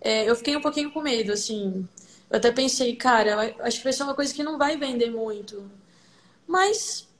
é, 0.00 0.28
eu 0.28 0.34
fiquei 0.34 0.56
um 0.56 0.62
pouquinho 0.62 0.90
com 0.90 1.02
medo, 1.02 1.32
assim. 1.32 1.86
Eu 2.30 2.38
até 2.38 2.50
pensei, 2.50 2.96
cara, 2.96 3.54
acho 3.60 3.76
que 3.76 3.84
vai 3.84 3.92
ser 3.92 4.04
uma 4.04 4.14
coisa 4.14 4.32
que 4.32 4.42
não 4.42 4.56
vai 4.56 4.74
vender 4.78 5.10
muito. 5.10 5.70
Mas 6.46 7.11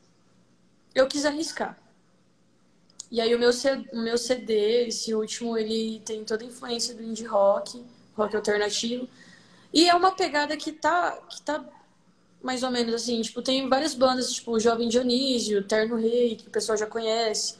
eu 0.94 1.06
quis 1.06 1.24
arriscar. 1.24 1.78
E 3.10 3.20
aí 3.20 3.34
o 3.34 3.38
meu, 3.38 3.50
o 3.92 3.98
meu 4.00 4.16
CD, 4.16 4.86
esse 4.86 5.14
último, 5.14 5.56
ele 5.58 6.00
tem 6.04 6.24
toda 6.24 6.42
a 6.44 6.46
influência 6.46 6.94
do 6.94 7.02
indie 7.02 7.24
rock, 7.24 7.84
rock 8.14 8.34
alternativo. 8.34 9.06
E 9.72 9.88
é 9.88 9.94
uma 9.94 10.12
pegada 10.12 10.56
que 10.56 10.72
tá, 10.72 11.12
que 11.28 11.42
tá 11.42 11.62
mais 12.42 12.62
ou 12.62 12.70
menos 12.70 12.94
assim, 12.94 13.20
tipo, 13.20 13.40
tem 13.42 13.68
várias 13.68 13.94
bandas, 13.94 14.32
tipo, 14.32 14.58
Jovem 14.58 14.88
Dionísio, 14.88 15.62
Terno 15.62 15.96
Rei, 15.96 16.36
que 16.36 16.48
o 16.48 16.50
pessoal 16.50 16.76
já 16.76 16.86
conhece. 16.86 17.56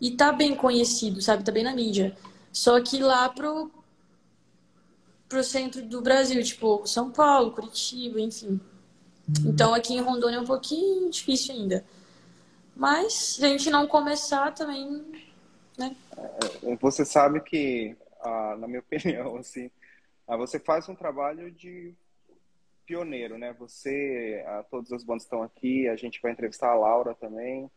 E 0.00 0.10
tá 0.10 0.32
bem 0.32 0.54
conhecido, 0.54 1.22
sabe? 1.22 1.44
Tá 1.44 1.50
bem 1.50 1.64
na 1.64 1.74
mídia. 1.74 2.16
Só 2.52 2.80
que 2.80 2.98
lá 2.98 3.28
pro, 3.28 3.70
pro 5.28 5.42
centro 5.42 5.82
do 5.82 6.02
Brasil, 6.02 6.42
tipo, 6.42 6.86
São 6.86 7.10
Paulo, 7.10 7.52
Curitiba, 7.52 8.20
enfim. 8.20 8.60
Uhum. 9.28 9.50
Então 9.50 9.72
aqui 9.72 9.94
em 9.94 10.00
Rondônia 10.00 10.36
é 10.36 10.40
um 10.40 10.44
pouquinho 10.44 11.10
difícil 11.10 11.54
ainda. 11.54 11.84
Mas 12.76 13.14
se 13.14 13.44
a 13.44 13.48
gente 13.48 13.70
não 13.70 13.86
começar 13.86 14.52
também, 14.52 15.02
né? 15.78 15.96
É, 16.62 16.76
você 16.76 17.06
sabe 17.06 17.40
que, 17.40 17.96
na 18.58 18.68
minha 18.68 18.80
opinião, 18.86 19.36
assim, 19.36 19.70
você 20.28 20.60
faz 20.60 20.86
um 20.88 20.94
trabalho 20.94 21.50
de 21.50 21.94
pioneiro, 22.84 23.38
né? 23.38 23.54
Você, 23.54 24.44
todas 24.70 24.92
as 24.92 25.02
bandas 25.02 25.22
estão 25.22 25.42
aqui, 25.42 25.88
a 25.88 25.96
gente 25.96 26.20
vai 26.20 26.32
entrevistar 26.32 26.70
a 26.70 26.74
Laura 26.74 27.14
também, 27.14 27.70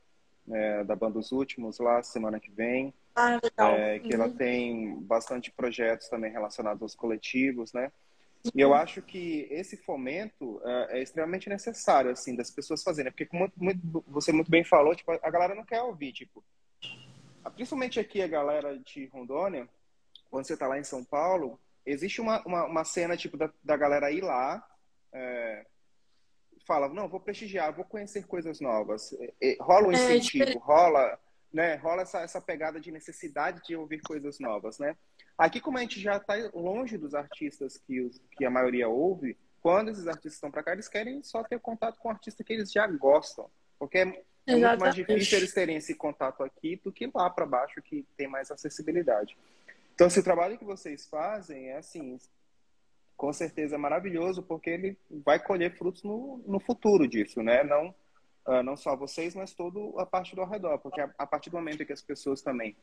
né, 0.46 0.84
da 0.84 0.96
banda 0.96 1.20
Os 1.20 1.32
Últimos 1.32 1.80
lá 1.80 2.04
semana 2.04 2.40
que 2.40 2.52
vem. 2.52 2.94
Ah, 3.16 3.40
legal. 3.42 3.72
É, 3.72 4.00
que 4.00 4.16
uhum. 4.16 4.22
ela 4.22 4.30
tem 4.30 4.96
bastante 5.02 5.52
projetos 5.52 6.08
também 6.10 6.32
relacionados 6.32 6.82
aos 6.82 6.96
coletivos, 6.96 7.72
né? 7.74 7.92
E 8.56 8.62
eu 8.62 8.74
acho 8.74 9.02
que 9.02 9.48
esse 9.52 9.76
fomento 9.76 10.62
é, 10.64 11.00
é 11.00 11.02
extremamente 11.02 11.50
necessário, 11.50 12.12
assim, 12.12 12.36
das 12.36 12.50
pessoas 12.50 12.84
fazerem. 12.84 13.12
Porque, 13.12 13.26
como 13.26 13.52
muito, 13.58 14.04
você 14.08 14.32
muito 14.32 14.50
bem 14.50 14.64
falou, 14.64 14.96
tipo, 14.96 15.12
a 15.12 15.30
galera 15.30 15.56
não 15.56 15.66
quer 15.66 15.82
ouvir, 15.82 16.14
tipo... 16.14 16.44
Principalmente 17.56 18.00
aqui, 18.00 18.22
a 18.22 18.28
galera 18.28 18.78
de 18.80 19.08
Rondônia, 19.08 19.68
quando 20.30 20.46
você 20.46 20.56
tá 20.56 20.68
lá 20.68 20.78
em 20.78 20.84
São 20.84 21.04
Paulo, 21.04 21.60
existe 21.86 22.22
uma, 22.22 22.42
uma, 22.46 22.66
uma 22.66 22.84
cena, 22.84 23.18
tipo, 23.18 23.36
da, 23.36 23.52
da 23.64 23.76
galera 23.76 24.12
ir 24.12 24.22
lá, 24.22 24.66
é, 25.12 25.66
fala, 26.66 26.88
não, 26.90 27.10
vou 27.10 27.20
prestigiar, 27.20 27.76
vou 27.76 27.86
conhecer 27.86 28.28
coisas 28.28 28.60
novas. 28.62 29.12
E, 29.42 29.58
rola 29.60 29.88
um 29.88 29.92
é, 29.92 29.96
incentivo, 29.96 30.52
é, 30.52 30.58
rola, 30.58 31.20
né, 31.52 31.76
rola 31.76 32.04
essa, 32.04 32.22
essa 32.22 32.40
pegada 32.40 32.80
de 32.80 32.92
necessidade 32.92 33.62
de 33.66 33.76
ouvir 33.76 34.02
coisas 34.02 34.40
novas, 34.40 34.78
né? 34.78 34.96
Aqui, 35.40 35.62
como 35.62 35.78
a 35.78 35.82
gente 35.82 36.02
já 36.02 36.18
está 36.18 36.34
longe 36.54 36.98
dos 36.98 37.16
artistas 37.16 37.78
que, 37.78 38.02
os, 38.02 38.22
que 38.32 38.44
a 38.44 38.50
maioria 38.50 38.90
ouve, 38.90 39.38
quando 39.62 39.90
esses 39.90 40.06
artistas 40.06 40.34
estão 40.34 40.52
para 40.52 40.62
cá, 40.62 40.74
eles 40.74 40.90
querem 40.90 41.24
só 41.24 41.42
ter 41.46 41.58
contato 41.62 41.98
com 41.98 42.10
o 42.10 42.12
artista 42.12 42.44
que 42.44 42.52
eles 42.52 42.70
já 42.70 42.86
gostam. 42.88 43.50
Porque 43.80 44.00
é, 44.00 44.02
é 44.48 44.56
muito 44.58 44.80
mais 44.82 44.94
difícil 44.94 45.38
eles 45.38 45.54
terem 45.54 45.78
esse 45.78 45.96
contato 45.96 46.44
aqui 46.44 46.76
do 46.84 46.92
que 46.92 47.10
lá 47.16 47.30
para 47.30 47.46
baixo, 47.46 47.82
que 47.82 48.06
tem 48.18 48.28
mais 48.28 48.52
acessibilidade. 48.52 49.38
Então, 49.96 50.08
esse 50.08 50.22
trabalho 50.22 50.58
que 50.58 50.66
vocês 50.66 51.08
fazem 51.08 51.70
é 51.70 51.78
assim, 51.78 52.18
com 53.16 53.32
certeza 53.32 53.76
é 53.76 53.78
maravilhoso, 53.78 54.44
porque 54.44 54.70
ele 54.70 54.98
vai 55.10 55.42
colher 55.42 55.74
frutos 55.78 56.04
no, 56.04 56.44
no 56.46 56.60
futuro 56.60 57.08
disso, 57.08 57.42
né? 57.42 57.64
Não, 57.64 57.96
uh, 58.46 58.62
não 58.62 58.76
só 58.76 58.94
vocês, 58.94 59.34
mas 59.36 59.54
toda 59.54 59.80
a 60.02 60.06
parte 60.06 60.36
do 60.36 60.42
ao 60.42 60.50
redor, 60.50 60.80
porque 60.80 61.00
a, 61.00 61.10
a 61.18 61.26
partir 61.26 61.50
do 61.50 61.56
momento 61.56 61.86
que 61.86 61.94
as 61.94 62.02
pessoas 62.02 62.42
também 62.42 62.76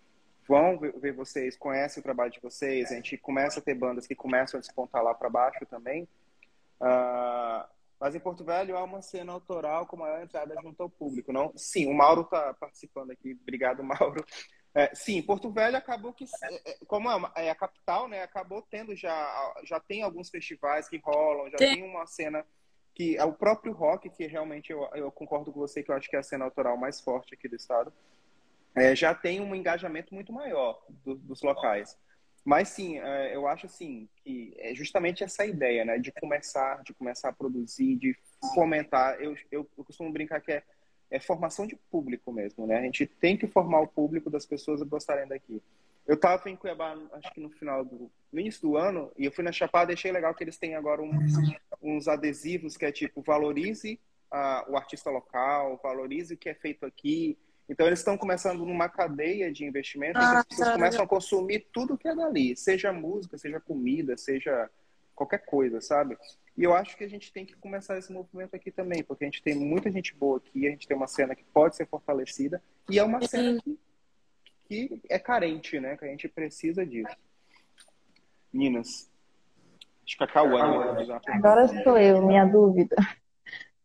vão 0.48 0.78
ver, 0.78 1.12
vocês, 1.12 1.56
conhecem 1.56 2.00
o 2.00 2.04
trabalho 2.04 2.30
de 2.30 2.40
vocês, 2.40 2.90
a 2.90 2.94
gente 2.94 3.16
começa 3.16 3.60
a 3.60 3.62
ter 3.62 3.74
bandas 3.74 4.06
que 4.06 4.14
começam 4.14 4.58
a 4.58 4.60
despontar 4.60 5.02
lá 5.02 5.14
para 5.14 5.30
baixo 5.30 5.66
também. 5.66 6.08
Uh, 6.80 7.66
mas 7.98 8.14
em 8.14 8.20
Porto 8.20 8.44
Velho 8.44 8.76
há 8.76 8.84
uma 8.84 9.00
cena 9.00 9.32
autoral 9.32 9.86
com 9.86 9.96
maior 9.96 10.22
entrada 10.22 10.54
junto 10.62 10.82
ao 10.82 10.90
público. 10.90 11.32
Não? 11.32 11.52
Sim, 11.56 11.86
o 11.86 11.94
Mauro 11.94 12.22
está 12.22 12.52
participando 12.54 13.10
aqui. 13.10 13.38
Obrigado, 13.42 13.82
Mauro. 13.82 14.24
É, 14.74 14.94
sim, 14.94 15.22
Porto 15.22 15.50
Velho 15.50 15.76
acabou 15.76 16.12
que, 16.12 16.26
é, 16.42 16.70
é, 16.70 16.78
como 16.86 17.10
é, 17.10 17.46
é, 17.46 17.50
a 17.50 17.54
capital, 17.54 18.06
né, 18.08 18.22
acabou 18.22 18.60
tendo 18.60 18.94
já, 18.94 19.54
já 19.64 19.80
tem 19.80 20.02
alguns 20.02 20.28
festivais 20.28 20.86
que 20.86 20.98
rolam, 20.98 21.50
já 21.50 21.56
tem, 21.56 21.76
tem 21.76 21.82
uma 21.82 22.06
cena 22.06 22.44
que 22.94 23.16
é 23.16 23.24
o 23.24 23.32
próprio 23.32 23.72
rock, 23.72 24.10
que 24.10 24.26
realmente 24.26 24.70
eu, 24.70 24.86
eu 24.94 25.10
concordo 25.10 25.50
com 25.50 25.60
você 25.60 25.82
que 25.82 25.90
eu 25.90 25.94
acho 25.94 26.10
que 26.10 26.16
é 26.16 26.18
a 26.18 26.22
cena 26.22 26.44
autoral 26.44 26.76
mais 26.76 27.00
forte 27.00 27.32
aqui 27.32 27.48
do 27.48 27.56
estado, 27.56 27.90
é, 28.76 28.94
já 28.94 29.14
tem 29.14 29.40
um 29.40 29.54
engajamento 29.54 30.14
muito 30.14 30.32
maior 30.32 30.80
do, 31.04 31.14
dos 31.14 31.42
locais. 31.42 31.96
Mas 32.44 32.68
sim, 32.68 32.98
é, 32.98 33.34
eu 33.34 33.48
acho 33.48 33.66
assim 33.66 34.08
que 34.22 34.54
é 34.58 34.72
justamente 34.74 35.24
essa 35.24 35.44
ideia, 35.44 35.84
né, 35.84 35.98
de 35.98 36.12
começar, 36.12 36.82
de 36.84 36.94
começar 36.94 37.30
a 37.30 37.32
produzir, 37.32 37.96
de 37.96 38.16
fomentar. 38.54 39.20
Eu, 39.20 39.34
eu, 39.50 39.68
eu 39.76 39.84
costumo 39.84 40.12
brincar 40.12 40.40
que 40.40 40.52
é, 40.52 40.62
é, 41.10 41.18
formação 41.18 41.66
de 41.66 41.74
público 41.90 42.32
mesmo, 42.32 42.66
né? 42.66 42.78
A 42.78 42.82
gente 42.82 43.06
tem 43.06 43.36
que 43.36 43.48
formar 43.48 43.80
o 43.80 43.88
público 43.88 44.30
das 44.30 44.46
pessoas 44.46 44.80
a 44.80 44.84
gostarem 44.84 45.26
daqui. 45.26 45.60
Eu 46.06 46.14
estava 46.14 46.48
em 46.48 46.54
Cuiabá, 46.54 46.96
acho 47.14 47.32
que 47.32 47.40
no 47.40 47.50
final 47.50 47.84
do 47.84 48.08
no 48.32 48.40
início 48.40 48.62
do 48.62 48.76
ano, 48.76 49.10
e 49.16 49.24
eu 49.24 49.32
fui 49.32 49.42
na 49.42 49.50
Chapada, 49.50 49.92
achei 49.92 50.12
legal 50.12 50.34
que 50.34 50.44
eles 50.44 50.58
têm 50.58 50.76
agora 50.76 51.02
uns, 51.02 51.32
uns 51.82 52.06
adesivos 52.06 52.76
que 52.76 52.84
é 52.84 52.92
tipo 52.92 53.22
valorize 53.22 53.98
uh, 54.32 54.70
o 54.70 54.76
artista 54.76 55.10
local, 55.10 55.80
valorize 55.82 56.34
o 56.34 56.36
que 56.36 56.48
é 56.48 56.54
feito 56.54 56.86
aqui. 56.86 57.36
Então, 57.68 57.86
eles 57.86 57.98
estão 57.98 58.16
começando 58.16 58.64
numa 58.64 58.88
cadeia 58.88 59.52
de 59.52 59.64
investimento 59.64 60.18
ah, 60.18 60.38
as 60.38 60.46
pessoas 60.46 60.72
começam 60.72 61.04
a 61.04 61.08
consumir 61.08 61.66
tudo 61.72 61.98
que 61.98 62.06
é 62.06 62.14
dali, 62.14 62.56
seja 62.56 62.92
música, 62.92 63.36
seja 63.36 63.58
comida, 63.58 64.16
seja 64.16 64.70
qualquer 65.14 65.44
coisa, 65.44 65.80
sabe? 65.80 66.16
E 66.56 66.62
eu 66.62 66.74
acho 66.74 66.96
que 66.96 67.02
a 67.02 67.08
gente 67.08 67.32
tem 67.32 67.44
que 67.44 67.56
começar 67.56 67.98
esse 67.98 68.12
movimento 68.12 68.54
aqui 68.54 68.70
também, 68.70 69.02
porque 69.02 69.24
a 69.24 69.26
gente 69.26 69.42
tem 69.42 69.54
muita 69.54 69.90
gente 69.90 70.14
boa 70.14 70.38
aqui, 70.38 70.66
a 70.66 70.70
gente 70.70 70.86
tem 70.86 70.96
uma 70.96 71.08
cena 71.08 71.34
que 71.34 71.44
pode 71.44 71.74
ser 71.74 71.86
fortalecida, 71.86 72.62
e 72.88 72.98
é 72.98 73.02
uma 73.02 73.20
cena 73.26 73.60
que, 73.62 73.78
que 74.68 75.02
é 75.08 75.18
carente, 75.18 75.80
né? 75.80 75.96
Que 75.96 76.04
a 76.04 76.08
gente 76.08 76.28
precisa 76.28 76.86
disso. 76.86 77.16
Meninas, 78.52 79.10
acho 80.04 80.16
que 80.16 80.24
a 80.24 80.26
Cauã... 80.26 80.96
Agora 81.26 81.66
sou 81.82 81.98
eu, 81.98 82.24
minha 82.26 82.44
dúvida. 82.44 82.94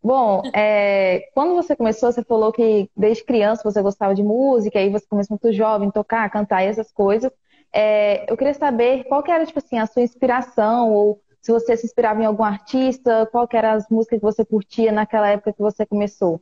Bom, 0.04 0.42
é, 0.54 1.30
quando 1.34 1.54
você 1.54 1.76
começou, 1.76 2.12
você 2.12 2.24
falou 2.24 2.52
que 2.52 2.90
desde 2.98 3.24
criança 3.24 3.62
você 3.64 3.82
gostava 3.84 4.16
de 4.16 4.24
música, 4.24 4.80
aí 4.80 4.90
você 4.90 5.06
começou 5.08 5.38
muito 5.40 5.56
jovem, 5.56 5.92
tocar, 5.92 6.30
cantar 6.32 6.64
e 6.64 6.68
essas 6.68 6.92
coisas. 6.92 7.32
É, 7.72 8.30
eu 8.32 8.36
queria 8.36 8.54
saber 8.54 9.04
qual 9.04 9.22
que 9.22 9.30
era, 9.32 9.46
tipo 9.46 9.60
assim, 9.60 9.78
a 9.78 9.86
sua 9.86 10.02
inspiração, 10.02 10.92
ou 10.92 11.22
se 11.40 11.52
você 11.52 11.78
se 11.78 11.86
inspirava 11.86 12.22
em 12.22 12.26
algum 12.26 12.44
artista, 12.44 13.28
qual 13.32 13.48
que 13.48 13.56
eram 13.56 13.72
as 13.72 13.88
músicas 13.90 14.20
que 14.20 14.26
você 14.26 14.44
curtia 14.44 14.92
naquela 14.92 15.30
época 15.30 15.54
que 15.54 15.62
você 15.62 15.86
começou? 15.86 16.42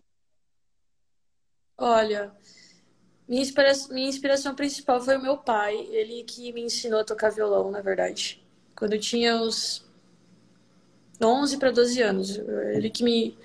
Olha, 1.78 2.32
minha 3.28 3.42
inspiração, 3.42 3.94
minha 3.94 4.08
inspiração 4.08 4.56
principal 4.56 5.02
foi 5.02 5.18
o 5.18 5.22
meu 5.22 5.38
pai, 5.38 5.76
ele 5.92 6.24
que 6.24 6.52
me 6.54 6.62
ensinou 6.62 7.02
a 7.02 7.04
tocar 7.04 7.30
violão, 7.30 7.70
na 7.70 7.82
verdade. 7.82 8.42
Quando 8.74 8.94
eu 8.94 9.00
tinha 9.00 9.36
uns 9.36 9.86
11 11.22 11.58
para 11.58 11.72
12 11.72 12.02
anos. 12.02 12.38
Ele 12.38 12.90
que 12.90 13.04
me 13.04 13.38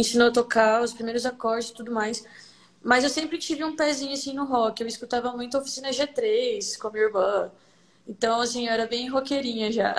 ensinou 0.00 0.28
a 0.28 0.32
tocar 0.32 0.82
os 0.82 0.92
primeiros 0.92 1.26
acordes 1.26 1.70
e 1.70 1.74
tudo 1.74 1.92
mais. 1.92 2.24
Mas 2.82 3.04
eu 3.04 3.10
sempre 3.10 3.38
tive 3.38 3.64
um 3.64 3.74
pezinho 3.74 4.12
assim 4.12 4.32
no 4.32 4.44
rock. 4.44 4.80
Eu 4.80 4.88
escutava 4.88 5.32
muito 5.32 5.58
Oficina 5.58 5.90
G3 5.90 6.78
com 6.78 6.88
a 6.88 6.90
minha 6.92 7.04
irmã. 7.04 7.50
Então, 8.06 8.40
assim, 8.40 8.66
eu 8.66 8.72
era 8.72 8.86
bem 8.86 9.08
roqueirinha 9.08 9.70
já. 9.70 9.94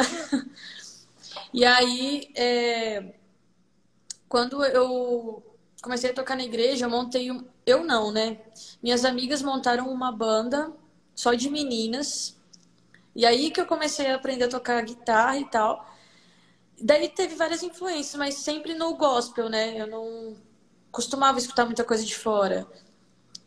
e 1.54 1.66
aí, 1.66 2.32
é... 2.36 3.14
quando 4.28 4.64
eu 4.66 5.44
comecei 5.82 6.10
a 6.10 6.14
tocar 6.14 6.36
na 6.36 6.44
igreja, 6.44 6.86
eu 6.86 6.90
montei 6.90 7.32
um... 7.32 7.46
Eu 7.66 7.84
não, 7.84 8.12
né? 8.12 8.40
Minhas 8.82 9.06
amigas 9.06 9.42
montaram 9.42 9.92
uma 9.92 10.12
banda 10.12 10.72
só 11.14 11.34
de 11.34 11.50
meninas. 11.50 12.36
E 13.16 13.26
aí 13.26 13.52
que 13.52 13.62
eu 13.62 13.66
comecei 13.66 14.08
a 14.08 14.16
aprender 14.16 14.46
a 14.46 14.50
tocar 14.50 14.82
guitarra 14.84 15.38
e 15.38 15.46
tal. 15.46 15.86
Daí 16.82 17.10
teve 17.10 17.36
várias 17.36 17.64
influências, 17.64 18.16
mas 18.16 18.36
sempre 18.36 18.74
no 18.74 18.96
gospel, 18.96 19.50
né? 19.50 19.80
Eu 19.80 19.88
não 19.88 20.36
costumava 20.92 21.38
escutar 21.38 21.66
muita 21.66 21.84
coisa 21.84 22.04
de 22.04 22.16
fora. 22.16 22.68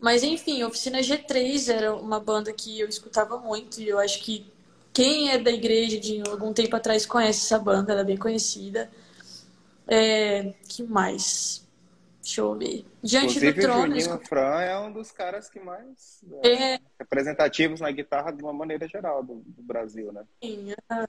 Mas 0.01 0.23
enfim, 0.23 0.63
Oficina 0.65 0.99
G3 0.99 1.73
era 1.73 1.95
uma 1.95 2.19
banda 2.19 2.53
que 2.53 2.81
eu 2.81 2.89
escutava 2.89 3.39
muito 3.39 3.81
e 3.81 3.89
eu 3.89 3.99
acho 3.99 4.21
que 4.23 4.45
quem 4.93 5.31
é 5.31 5.39
da 5.39 5.51
igreja 5.51 5.99
de 5.99 6.23
algum 6.29 6.53
tempo 6.53 6.75
atrás 6.77 7.07
conhece 7.07 7.47
essa 7.47 7.59
banda, 7.59 7.93
ela 7.93 8.03
é 8.03 8.05
bem 8.05 8.17
conhecida. 8.17 8.91
É, 9.87 10.55
que 10.69 10.83
mais? 10.83 11.67
Deixa 12.21 12.41
eu 12.41 12.55
ver. 12.55 12.85
Diante 13.03 13.37
Inclusive, 13.37 13.53
do 13.53 13.61
trono. 13.61 13.97
O 13.97 14.01
Juninho 14.01 14.21
Fran 14.29 14.61
é 14.61 14.79
um 14.79 14.93
dos 14.93 15.11
caras 15.11 15.49
que 15.51 15.59
mais 15.59 16.23
é, 16.43 16.75
é... 16.75 16.81
representativos 16.99 17.81
na 17.81 17.91
guitarra 17.91 18.31
de 18.31 18.43
uma 18.43 18.53
maneira 18.53 18.87
geral 18.87 19.25
do, 19.25 19.43
do 19.45 19.63
Brasil, 19.63 20.13
né? 20.13 20.25
Sim, 20.43 20.73
é. 20.73 21.07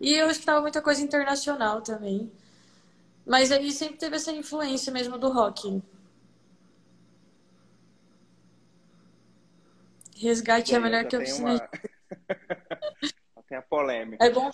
E 0.00 0.12
eu 0.12 0.30
escutava 0.30 0.60
muita 0.60 0.82
coisa 0.82 1.02
internacional 1.02 1.82
também. 1.82 2.30
Mas 3.26 3.50
aí 3.50 3.72
sempre 3.72 3.96
teve 3.96 4.16
essa 4.16 4.32
influência 4.32 4.92
mesmo 4.92 5.18
do 5.18 5.30
rock. 5.30 5.82
Resgate 10.16 10.74
é 10.74 10.78
melhor 10.78 11.04
que 11.06 11.16
oficina. 11.16 11.50
Uma... 11.50 11.70
tem 13.48 13.58
a 13.58 13.62
polêmica. 13.62 14.24
É 14.24 14.30
bom. 14.30 14.50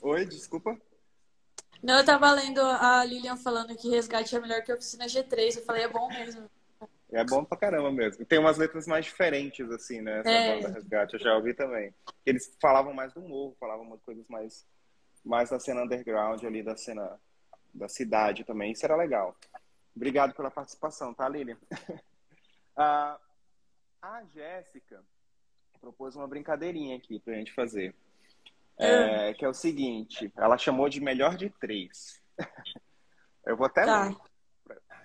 Oi, 0.00 0.24
desculpa. 0.26 0.78
Não, 1.82 1.98
eu 1.98 2.04
tava 2.04 2.30
lendo 2.32 2.60
a 2.60 3.04
Lilian 3.04 3.36
falando 3.36 3.76
que 3.76 3.88
resgate 3.88 4.34
é 4.34 4.40
melhor 4.40 4.62
que 4.62 4.72
oficina 4.72 5.06
G3. 5.06 5.56
Eu 5.56 5.64
falei, 5.64 5.84
é 5.84 5.88
bom 5.88 6.08
mesmo. 6.08 6.48
É 7.12 7.24
bom 7.24 7.44
pra 7.44 7.56
caramba 7.56 7.92
mesmo. 7.92 8.24
Tem 8.24 8.38
umas 8.38 8.58
letras 8.58 8.86
mais 8.86 9.04
diferentes, 9.04 9.70
assim, 9.70 10.00
né? 10.00 10.20
Essa 10.20 10.30
é. 10.30 10.60
banda 10.60 10.74
Resgate, 10.74 11.14
eu 11.14 11.20
já 11.20 11.36
ouvi 11.36 11.54
também. 11.54 11.94
Eles 12.24 12.56
falavam 12.60 12.92
mais 12.92 13.12
do 13.12 13.20
morro, 13.20 13.56
falavam 13.60 13.96
de 13.96 14.02
coisas 14.02 14.26
mais, 14.28 14.66
mais 15.24 15.50
da 15.50 15.60
cena 15.60 15.84
underground 15.84 16.42
ali, 16.44 16.62
da 16.62 16.76
cena 16.76 17.18
da 17.72 17.88
cidade 17.88 18.44
também. 18.44 18.72
Isso 18.72 18.84
era 18.84 18.96
legal. 18.96 19.36
Obrigado 19.94 20.34
pela 20.34 20.50
participação, 20.50 21.14
tá, 21.14 21.28
Lilian? 21.28 21.56
ah, 22.76 23.18
a 24.02 24.24
Jéssica 24.34 25.02
propôs 25.80 26.16
uma 26.16 26.26
brincadeirinha 26.26 26.96
aqui 26.96 27.20
pra 27.20 27.34
gente 27.34 27.52
fazer. 27.52 27.94
É, 28.78 29.32
que 29.32 29.44
é 29.44 29.48
o 29.48 29.54
seguinte, 29.54 30.30
ela 30.36 30.58
chamou 30.58 30.88
de 30.88 31.00
melhor 31.00 31.36
de 31.36 31.48
três. 31.48 32.20
Eu 33.46 33.56
vou 33.56 33.66
até 33.66 33.84
tá. 33.84 34.08
ler. 34.08 34.16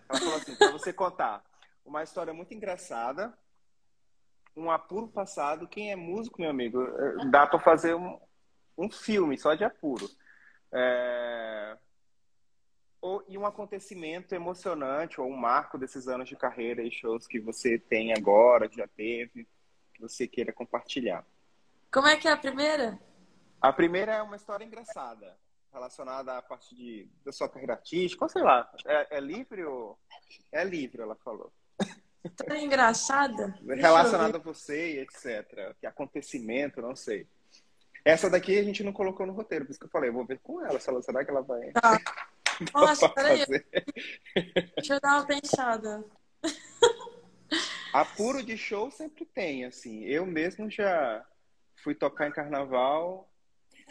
Ela 0.09 0.19
falou 0.19 0.35
assim, 0.35 0.55
pra 0.55 0.71
você 0.71 0.91
contar 0.91 1.41
uma 1.85 2.03
história 2.03 2.33
muito 2.33 2.53
engraçada, 2.53 3.37
um 4.55 4.69
apuro 4.69 5.07
passado. 5.07 5.67
Quem 5.67 5.91
é 5.91 5.95
músico, 5.95 6.41
meu 6.41 6.49
amigo, 6.49 6.81
eh, 6.81 7.25
dá 7.29 7.47
para 7.47 7.59
fazer 7.59 7.95
um, 7.95 8.19
um 8.77 8.89
filme 8.89 9.37
só 9.37 9.53
de 9.55 9.63
apuro. 9.63 10.09
É... 10.71 11.77
Ou, 13.01 13.23
e 13.27 13.37
um 13.37 13.45
acontecimento 13.45 14.35
emocionante, 14.35 15.19
ou 15.19 15.27
um 15.27 15.35
marco 15.35 15.77
desses 15.77 16.07
anos 16.07 16.29
de 16.29 16.35
carreira 16.35 16.83
e 16.83 16.91
shows 16.91 17.25
que 17.25 17.39
você 17.39 17.79
tem 17.79 18.13
agora, 18.13 18.69
que 18.69 18.77
já 18.77 18.87
teve, 18.87 19.47
que 19.93 20.01
você 20.01 20.27
queira 20.27 20.53
compartilhar. 20.53 21.25
Como 21.91 22.07
é 22.07 22.15
que 22.15 22.27
é 22.27 22.31
a 22.31 22.37
primeira? 22.37 22.99
A 23.59 23.73
primeira 23.73 24.13
é 24.13 24.21
uma 24.21 24.35
história 24.35 24.63
engraçada, 24.63 25.35
relacionada 25.73 26.37
à 26.37 26.41
parte 26.41 26.75
de, 26.75 27.09
da 27.25 27.31
sua 27.31 27.49
carreira 27.49 27.73
artística, 27.73 28.23
ou 28.23 28.29
sei 28.29 28.43
lá, 28.43 28.71
é, 28.85 29.17
é 29.17 29.19
livre 29.19 29.63
ou... 29.63 29.97
É 30.51 30.63
livre, 30.63 31.01
ela 31.01 31.15
falou. 31.15 31.51
Tão 32.35 32.55
engraçada. 32.55 33.57
Relacionado 33.65 34.35
a 34.35 34.39
você 34.39 34.93
e 34.93 34.99
etc. 34.99 35.75
Que 35.79 35.87
acontecimento, 35.87 36.81
não 36.81 36.95
sei. 36.95 37.27
Essa 38.05 38.29
daqui 38.29 38.57
a 38.57 38.63
gente 38.63 38.83
não 38.83 38.93
colocou 38.93 39.25
no 39.25 39.33
roteiro, 39.33 39.65
por 39.65 39.71
isso 39.71 39.79
que 39.79 39.85
eu 39.85 39.91
falei, 39.91 40.09
eu 40.09 40.13
vou 40.13 40.25
ver 40.25 40.39
com 40.39 40.61
ela, 40.61 40.79
ela 40.85 41.01
será 41.01 41.23
que 41.23 41.31
ela 41.31 41.41
vai. 41.41 41.71
Tá. 41.71 41.99
Nossa, 42.73 43.09
peraí. 43.09 43.45
Deixa 44.75 44.95
eu 44.95 44.99
dar 44.99 45.17
uma 45.17 45.25
pensada. 45.25 46.03
Apuro 47.93 48.43
de 48.43 48.57
show 48.57 48.89
sempre 48.91 49.25
tem, 49.25 49.65
assim. 49.65 50.03
Eu 50.03 50.25
mesmo 50.25 50.69
já 50.69 51.25
fui 51.75 51.93
tocar 51.93 52.27
em 52.27 52.31
carnaval 52.31 53.30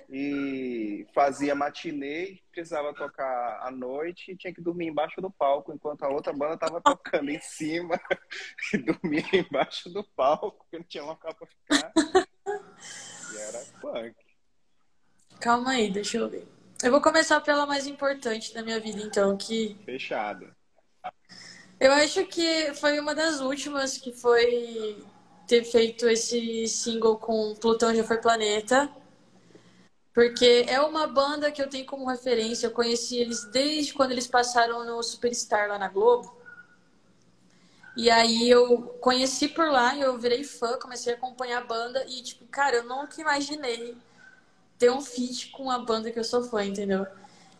e 0.08 1.06
fazia 1.14 1.54
matinê, 1.54 2.40
precisava 2.52 2.94
tocar 2.94 3.60
à 3.62 3.70
noite 3.70 4.32
e 4.32 4.36
tinha 4.36 4.54
que 4.54 4.60
dormir 4.60 4.86
embaixo 4.86 5.20
do 5.20 5.30
palco, 5.30 5.72
enquanto 5.72 6.02
a 6.02 6.08
outra 6.08 6.32
banda 6.32 6.54
estava 6.54 6.80
tocando 6.80 7.30
em 7.30 7.40
cima 7.40 8.00
e 8.72 8.78
dormia 8.78 9.24
embaixo 9.32 9.90
do 9.90 10.04
palco, 10.04 10.64
porque 10.64 10.78
não 10.78 10.84
tinha 10.84 11.04
local 11.04 11.34
para 11.34 11.46
ficar. 11.46 11.92
E 13.32 13.38
era 13.38 13.64
punk. 13.80 14.16
Calma 15.40 15.70
aí, 15.72 15.90
deixa 15.90 16.18
eu 16.18 16.28
ver. 16.28 16.46
Eu 16.82 16.90
vou 16.90 17.00
começar 17.00 17.40
pela 17.40 17.66
mais 17.66 17.86
importante 17.86 18.54
da 18.54 18.62
minha 18.62 18.80
vida, 18.80 19.00
então, 19.02 19.36
que. 19.36 19.76
Fechado. 19.84 20.54
Eu 21.78 21.92
acho 21.92 22.26
que 22.26 22.74
foi 22.74 23.00
uma 23.00 23.14
das 23.14 23.40
últimas 23.40 23.96
que 23.96 24.12
foi 24.12 25.02
ter 25.46 25.64
feito 25.64 26.08
esse 26.08 26.66
single 26.68 27.16
com 27.16 27.54
Plutão 27.54 27.94
já 27.94 28.04
foi 28.04 28.18
planeta. 28.18 28.88
Porque 30.12 30.64
é 30.68 30.80
uma 30.80 31.06
banda 31.06 31.52
que 31.52 31.62
eu 31.62 31.68
tenho 31.68 31.86
como 31.86 32.06
referência. 32.06 32.66
Eu 32.66 32.72
conheci 32.72 33.16
eles 33.16 33.44
desde 33.44 33.94
quando 33.94 34.10
eles 34.10 34.26
passaram 34.26 34.84
no 34.84 35.02
Superstar 35.02 35.68
lá 35.68 35.78
na 35.78 35.88
Globo. 35.88 36.36
E 37.96 38.08
aí 38.08 38.48
eu 38.48 38.96
conheci 39.00 39.48
por 39.48 39.68
lá, 39.70 39.96
eu 39.96 40.16
virei 40.16 40.44
fã, 40.44 40.78
comecei 40.78 41.12
a 41.12 41.16
acompanhar 41.16 41.58
a 41.58 41.64
banda 41.66 42.04
e, 42.08 42.22
tipo, 42.22 42.46
cara, 42.46 42.76
eu 42.76 42.84
nunca 42.84 43.20
imaginei 43.20 43.96
ter 44.78 44.90
um 44.90 45.00
feat 45.00 45.50
com 45.50 45.70
a 45.70 45.78
banda 45.78 46.10
que 46.10 46.18
eu 46.18 46.24
sou 46.24 46.42
fã, 46.42 46.64
entendeu? 46.64 47.06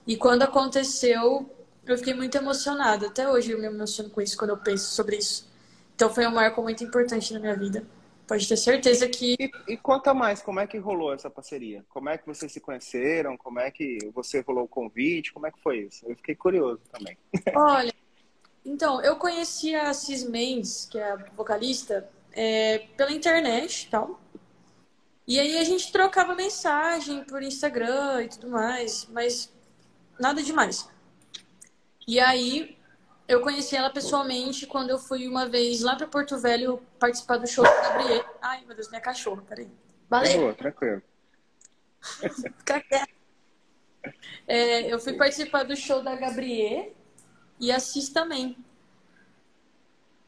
E 0.07 0.17
quando 0.17 0.43
aconteceu, 0.43 1.49
eu 1.85 1.99
fiquei 1.99 2.15
muito 2.15 2.37
emocionada. 2.37 3.09
Até 3.09 3.29
hoje 3.29 3.51
eu 3.51 3.59
me 3.59 3.67
emociono 3.67 4.09
com 4.11 4.21
isso 4.21 4.37
quando 4.37 4.51
eu 4.51 4.57
penso 4.57 4.95
sobre 4.95 5.17
isso. 5.17 5.47
Então 5.95 6.09
foi 6.09 6.27
um 6.27 6.31
marco 6.31 6.63
muito 6.63 6.83
importante 6.83 7.33
na 7.35 7.41
minha 7.41 7.57
vida. 7.57 7.85
Pode 8.31 8.47
ter 8.47 8.57
certeza 8.57 9.09
que. 9.09 9.35
E, 9.41 9.73
e, 9.73 9.77
conta 9.77 10.15
mais, 10.15 10.41
como 10.41 10.61
é 10.61 10.67
que 10.69 10.79
rolou 10.79 11.13
essa 11.13 11.29
parceria? 11.29 11.85
Como 11.89 12.09
é 12.09 12.17
que 12.17 12.25
vocês 12.25 12.53
se 12.53 12.61
conheceram? 12.61 13.37
Como 13.37 13.59
é 13.59 13.73
que 13.73 13.99
você 14.15 14.39
rolou 14.39 14.67
o 14.67 14.69
convite? 14.69 15.33
Como 15.33 15.49
é 15.49 15.51
que 15.51 15.61
foi 15.61 15.81
isso? 15.81 16.07
Eu 16.07 16.15
fiquei 16.15 16.37
curioso 16.37 16.81
também. 16.93 17.19
Olha, 17.57 17.93
então, 18.65 19.03
eu 19.03 19.17
conheci 19.17 19.75
a 19.75 19.93
Cis 19.93 20.23
Mendes, 20.23 20.87
que 20.89 20.97
é 20.97 21.11
a 21.11 21.17
vocalista, 21.37 22.09
é, 22.31 22.87
pela 22.97 23.11
internet 23.11 23.87
e 23.87 23.91
tal. 23.91 24.21
E 25.27 25.41
aí 25.41 25.59
a 25.59 25.65
gente 25.65 25.91
trocava 25.91 26.33
mensagem 26.33 27.25
por 27.25 27.43
Instagram 27.43 28.23
e 28.23 28.29
tudo 28.29 28.49
mais, 28.49 29.09
mas 29.11 29.53
nada 30.21 30.41
demais. 30.41 30.89
E 32.07 32.21
aí 32.21 32.79
eu 33.31 33.41
conheci 33.41 33.77
ela 33.77 33.91
pessoalmente 33.91 34.67
quando 34.67 34.91
eu 34.91 34.99
fui 34.99 35.29
uma 35.29 35.47
vez 35.47 35.83
lá 35.83 35.95
para 35.95 36.09
Porto 36.09 36.37
Velho 36.37 36.83
participar 36.99 37.37
do 37.37 37.47
show 37.47 37.63
da 37.63 37.81
Gabriel. 37.81 38.25
Ai, 38.43 38.65
meu 38.67 38.75
Deus, 38.75 38.89
minha 38.89 39.01
cachorra, 39.01 39.41
peraí. 39.43 39.71
Valeu. 40.09 40.53
Tranquilo. 40.57 41.01
é, 44.49 44.93
eu 44.93 44.99
fui 44.99 45.13
participar 45.13 45.63
do 45.63 45.77
show 45.77 46.03
da 46.03 46.17
Gabriel 46.17 46.93
e 47.61 47.71
Assis 47.71 48.09
também. 48.09 48.57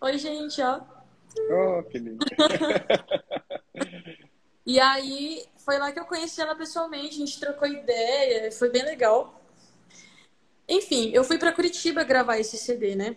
Oi, 0.00 0.16
gente, 0.16 0.62
ó. 0.62 0.82
Oh, 1.50 1.82
que 1.82 1.98
lindo. 1.98 2.24
e 4.64 4.78
aí, 4.78 5.44
foi 5.56 5.76
lá 5.76 5.90
que 5.90 5.98
eu 5.98 6.04
conheci 6.04 6.40
ela 6.40 6.54
pessoalmente, 6.54 7.16
a 7.16 7.26
gente 7.26 7.40
trocou 7.40 7.66
ideia, 7.66 8.52
foi 8.52 8.70
bem 8.70 8.84
legal. 8.84 9.41
Enfim, 10.68 11.10
eu 11.12 11.24
fui 11.24 11.38
para 11.38 11.52
Curitiba 11.52 12.04
gravar 12.04 12.38
esse 12.38 12.56
CD, 12.56 12.94
né? 12.94 13.16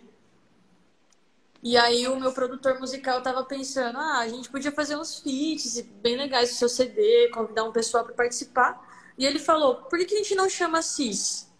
E 1.62 1.76
aí 1.76 2.06
o 2.06 2.20
meu 2.20 2.32
produtor 2.32 2.78
musical 2.78 3.22
tava 3.22 3.44
pensando, 3.44 3.98
ah, 3.98 4.18
a 4.18 4.28
gente 4.28 4.48
podia 4.50 4.70
fazer 4.70 4.96
uns 4.96 5.18
feats 5.18 5.80
bem 6.00 6.16
legais 6.16 6.50
no 6.50 6.56
seu 6.56 6.68
CD, 6.68 7.28
convidar 7.32 7.64
um 7.64 7.72
pessoal 7.72 8.04
para 8.04 8.14
participar. 8.14 8.80
E 9.18 9.24
ele 9.24 9.38
falou, 9.38 9.76
por 9.76 9.98
que 9.98 10.14
a 10.14 10.18
gente 10.18 10.34
não 10.34 10.48
chama 10.48 10.82
Cis? 10.82 11.50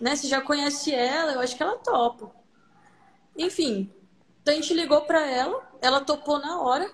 Né? 0.00 0.16
Você 0.16 0.26
já 0.26 0.40
conhece 0.40 0.92
ela, 0.92 1.32
eu 1.32 1.40
acho 1.40 1.56
que 1.56 1.62
ela 1.62 1.76
topa. 1.78 2.34
Enfim, 3.36 3.92
então 4.42 4.52
a 4.52 4.56
gente 4.56 4.74
ligou 4.74 5.02
para 5.02 5.24
ela, 5.24 5.70
ela 5.80 6.00
topou 6.00 6.38
na 6.38 6.60
hora 6.60 6.90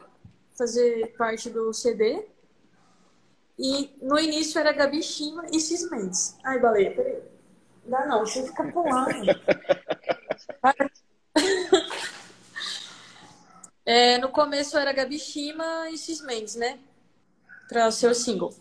fazer 0.57 1.15
parte 1.17 1.49
do 1.49 1.73
CD. 1.73 2.27
E 3.59 3.91
no 4.03 4.19
início 4.19 4.59
era 4.59 4.73
Gabi 4.73 5.03
Chima 5.03 5.47
e 5.53 5.61
Cis 5.61 5.89
Mendes. 5.91 6.37
Ai, 6.45 6.59
baleia, 6.59 6.95
peraí. 6.95 7.32
Dá 7.85 8.07
não, 8.07 8.21
você 8.21 8.47
fica 8.47 8.65
pulando. 8.71 9.27
é, 13.85 14.19
no 14.19 14.29
começo 14.29 14.79
era 14.79 14.93
Gabi 14.93 15.19
Shima 15.19 15.91
e 15.91 15.99
Cis 15.99 16.21
Mendes, 16.23 16.55
né? 16.55 16.79
Para 17.69 17.89
o 17.89 17.93
seu 17.93 18.15
single. 18.15 18.55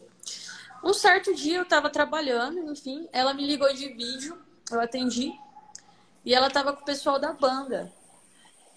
Um 0.83 0.93
certo 0.93 1.35
dia 1.35 1.57
eu 1.59 1.65
tava 1.65 1.89
trabalhando, 1.89 2.71
enfim, 2.71 3.07
ela 3.13 3.33
me 3.33 3.45
ligou 3.45 3.71
de 3.73 3.89
vídeo, 3.89 4.41
eu 4.71 4.81
atendi, 4.81 5.31
e 6.25 6.33
ela 6.33 6.49
tava 6.49 6.73
com 6.73 6.81
o 6.81 6.85
pessoal 6.85 7.19
da 7.19 7.33
banda. 7.33 7.93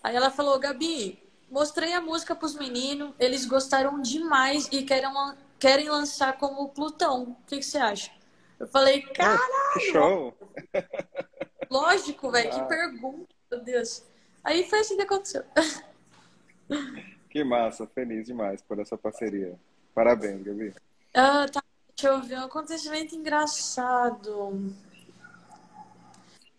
Aí 0.03 0.15
ela 0.15 0.31
falou, 0.31 0.59
Gabi, 0.59 1.19
mostrei 1.51 1.95
a 1.95 2.01
música 2.03 2.35
pros 2.35 2.55
meninos, 2.55 3.15
eles 3.19 3.47
gostaram 3.47 4.03
demais 4.03 4.69
e 4.71 4.83
querem, 4.83 5.11
querem 5.59 5.89
lançar 5.89 6.37
como 6.37 6.69
Plutão. 6.69 7.23
O 7.23 7.47
que, 7.47 7.57
que 7.57 7.65
você 7.65 7.79
acha? 7.79 8.11
Eu 8.65 8.69
falei, 8.69 9.03
caralho! 9.03 9.43
Que 9.75 9.81
show! 9.93 10.35
Lógico, 11.71 12.31
velho, 12.31 12.49
que 12.49 12.61
ah. 12.61 12.65
pergunta, 12.65 13.29
meu 13.51 13.63
Deus. 13.63 14.03
Aí 14.43 14.67
foi 14.71 14.81
assim 14.81 14.97
que 14.97 15.03
aconteceu. 15.03 15.45
Que 17.29 17.43
massa, 17.43 17.85
feliz 17.85 18.27
demais 18.27 18.63
por 18.63 18.79
essa 18.79 18.97
parceria. 18.97 19.59
Parabéns, 19.93 20.41
Gabi. 20.45 20.73
Ah, 21.13 21.47
tá. 21.53 21.61
Deixa 21.89 22.09
eu 22.09 22.23
ver, 22.23 22.39
um 22.39 22.45
acontecimento 22.45 23.17
engraçado. 23.17 24.73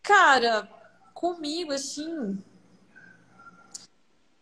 Cara, 0.04 0.70
comigo, 1.14 1.72
assim. 1.72 2.38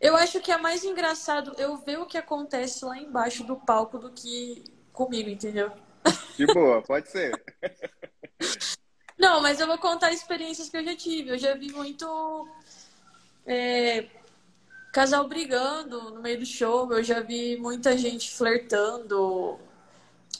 Eu 0.02 0.17
acho 0.17 0.41
que 0.41 0.52
é 0.52 0.58
mais 0.58 0.84
engraçado 0.84 1.54
eu 1.60 1.78
ver 1.78 1.99
o 1.99 2.08
que 2.08 2.17
acontece 2.17 2.84
lá 2.84 2.97
embaixo 2.97 3.43
do 3.43 3.56
palco 3.56 3.99
do 3.99 4.12
que 4.12 4.63
comigo, 4.91 5.30
entendeu? 5.30 5.71
De 6.38 6.46
boa, 6.48 6.82
pode 6.82 7.10
ser. 7.10 7.32
Não, 9.18 9.42
mas 9.42 9.60
eu 9.60 9.68
vou 9.68 9.78
contar 9.78 10.12
experiências 10.12 10.70
que 10.70 10.78
eu 10.78 10.84
já 10.84 10.96
tive. 10.96 11.30
Eu 11.30 11.38
já 11.38 11.54
vi 11.54 11.72
muito 11.72 12.48
é, 13.46 14.06
casal 14.92 15.28
brigando 15.28 16.12
no 16.12 16.22
meio 16.22 16.39
do 16.39 16.46
show. 16.46 16.92
Eu 16.92 17.04
já 17.04 17.20
vi 17.20 17.58
muita 17.58 17.98
gente 17.98 18.32
flertando. 18.32 19.60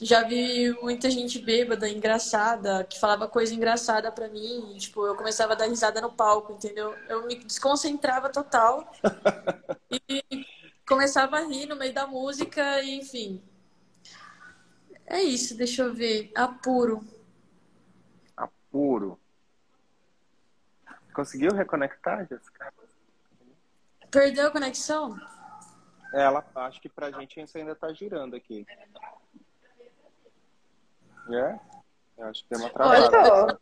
Já 0.00 0.24
vi 0.24 0.72
muita 0.82 1.08
gente 1.08 1.38
bêbada, 1.38 1.88
engraçada, 1.88 2.82
que 2.84 2.98
falava 2.98 3.28
coisa 3.28 3.54
engraçada 3.54 4.10
pra 4.10 4.28
mim. 4.28 4.74
E, 4.74 4.78
tipo, 4.78 5.06
eu 5.06 5.14
começava 5.14 5.52
a 5.52 5.56
dar 5.56 5.66
risada 5.66 6.00
no 6.00 6.10
palco, 6.10 6.52
entendeu? 6.52 6.94
Eu 7.08 7.26
me 7.26 7.36
desconcentrava 7.36 8.28
total. 8.28 8.92
e 10.10 10.44
começava 10.86 11.38
a 11.38 11.46
rir 11.46 11.66
no 11.66 11.76
meio 11.76 11.94
da 11.94 12.06
música, 12.06 12.82
e, 12.82 12.96
enfim. 12.96 13.40
É 15.06 15.22
isso, 15.22 15.56
deixa 15.56 15.82
eu 15.82 15.94
ver. 15.94 16.32
Apuro. 16.34 17.04
Apuro. 18.36 19.18
Conseguiu 21.12 21.52
reconectar, 21.52 22.26
Jessica? 22.26 22.72
Perdeu 24.10 24.48
a 24.48 24.50
conexão? 24.50 25.16
Ela, 26.12 26.44
acho 26.54 26.80
que 26.80 26.88
pra 26.88 27.10
gente 27.10 27.40
isso 27.40 27.58
ainda 27.58 27.74
tá 27.74 27.92
girando 27.92 28.36
aqui. 28.36 28.66
É? 31.28 31.58
Eu 32.18 32.26
acho 32.26 32.42
que 32.42 32.48
tem 32.48 32.58
uma 32.58 32.70
travada. 32.70 33.60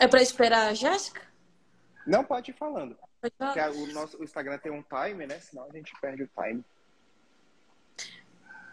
É 0.00 0.06
pra 0.06 0.22
esperar 0.22 0.68
a 0.68 0.74
Jéssica? 0.74 1.22
Não, 2.06 2.24
pode 2.24 2.50
ir 2.50 2.54
falando. 2.54 2.96
Porque 3.20 3.60
o 3.60 3.92
nosso 3.92 4.18
o 4.18 4.24
Instagram 4.24 4.58
tem 4.58 4.70
um 4.70 4.82
time, 4.82 5.26
né? 5.26 5.40
Senão 5.40 5.64
a 5.64 5.72
gente 5.72 5.92
perde 6.00 6.22
o 6.22 6.30
time. 6.40 6.64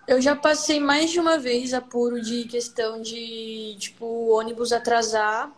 Eu 0.07 0.21
já 0.21 0.35
passei 0.35 0.79
mais 0.79 1.09
de 1.09 1.19
uma 1.19 1.37
vez 1.37 1.73
apuro 1.73 2.21
de 2.21 2.45
questão 2.45 3.01
de, 3.01 3.75
tipo, 3.79 4.29
ônibus 4.29 4.71
atrasar 4.71 5.51